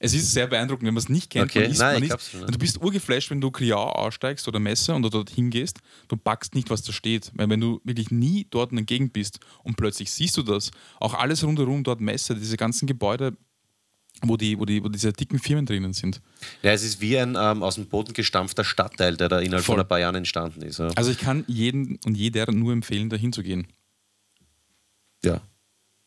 [0.00, 1.50] Es ist sehr beeindruckend, wenn man es nicht kennt.
[1.50, 2.16] Okay, man ist, nein, man ja.
[2.40, 5.78] und du bist urgeflasht, wenn du Kriau aussteigst oder Messe und du dort hingehst,
[6.08, 7.30] du packst nicht, was da steht.
[7.34, 10.72] Weil wenn du wirklich nie dort in der Gegend bist und plötzlich siehst du das,
[11.00, 13.36] auch alles rundherum dort Messe, diese ganzen Gebäude,
[14.22, 16.20] wo, die, wo, die, wo diese dicken Firmen drinnen sind.
[16.62, 19.76] Ja, es ist wie ein ähm, aus dem Boden gestampfter Stadtteil, der da innerhalb Voll.
[19.76, 20.78] von ein paar Jahren entstanden ist.
[20.78, 20.88] Ja.
[20.94, 23.66] Also ich kann jeden und jeder nur empfehlen, da hinzugehen.
[25.24, 25.40] ja.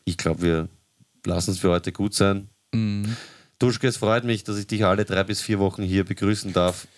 [0.04, 0.68] Ich glaube, wir
[1.26, 2.48] lassen es für heute gut sein.
[3.58, 6.88] Duschke, es freut mich, dass ich dich alle drei bis vier Wochen hier begrüßen darf.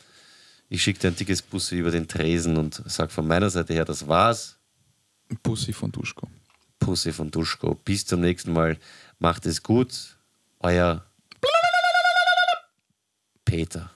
[0.68, 3.84] Ich schicke dir ein dickes Bussi über den Tresen und sag von meiner Seite her,
[3.84, 4.60] das war's.
[5.42, 6.28] Pussy von Duschko.
[6.78, 7.74] Pussy von Duschko.
[7.84, 8.78] Bis zum nächsten Mal.
[9.18, 10.16] Macht es gut.
[10.62, 11.02] Euer
[13.44, 13.90] Peter.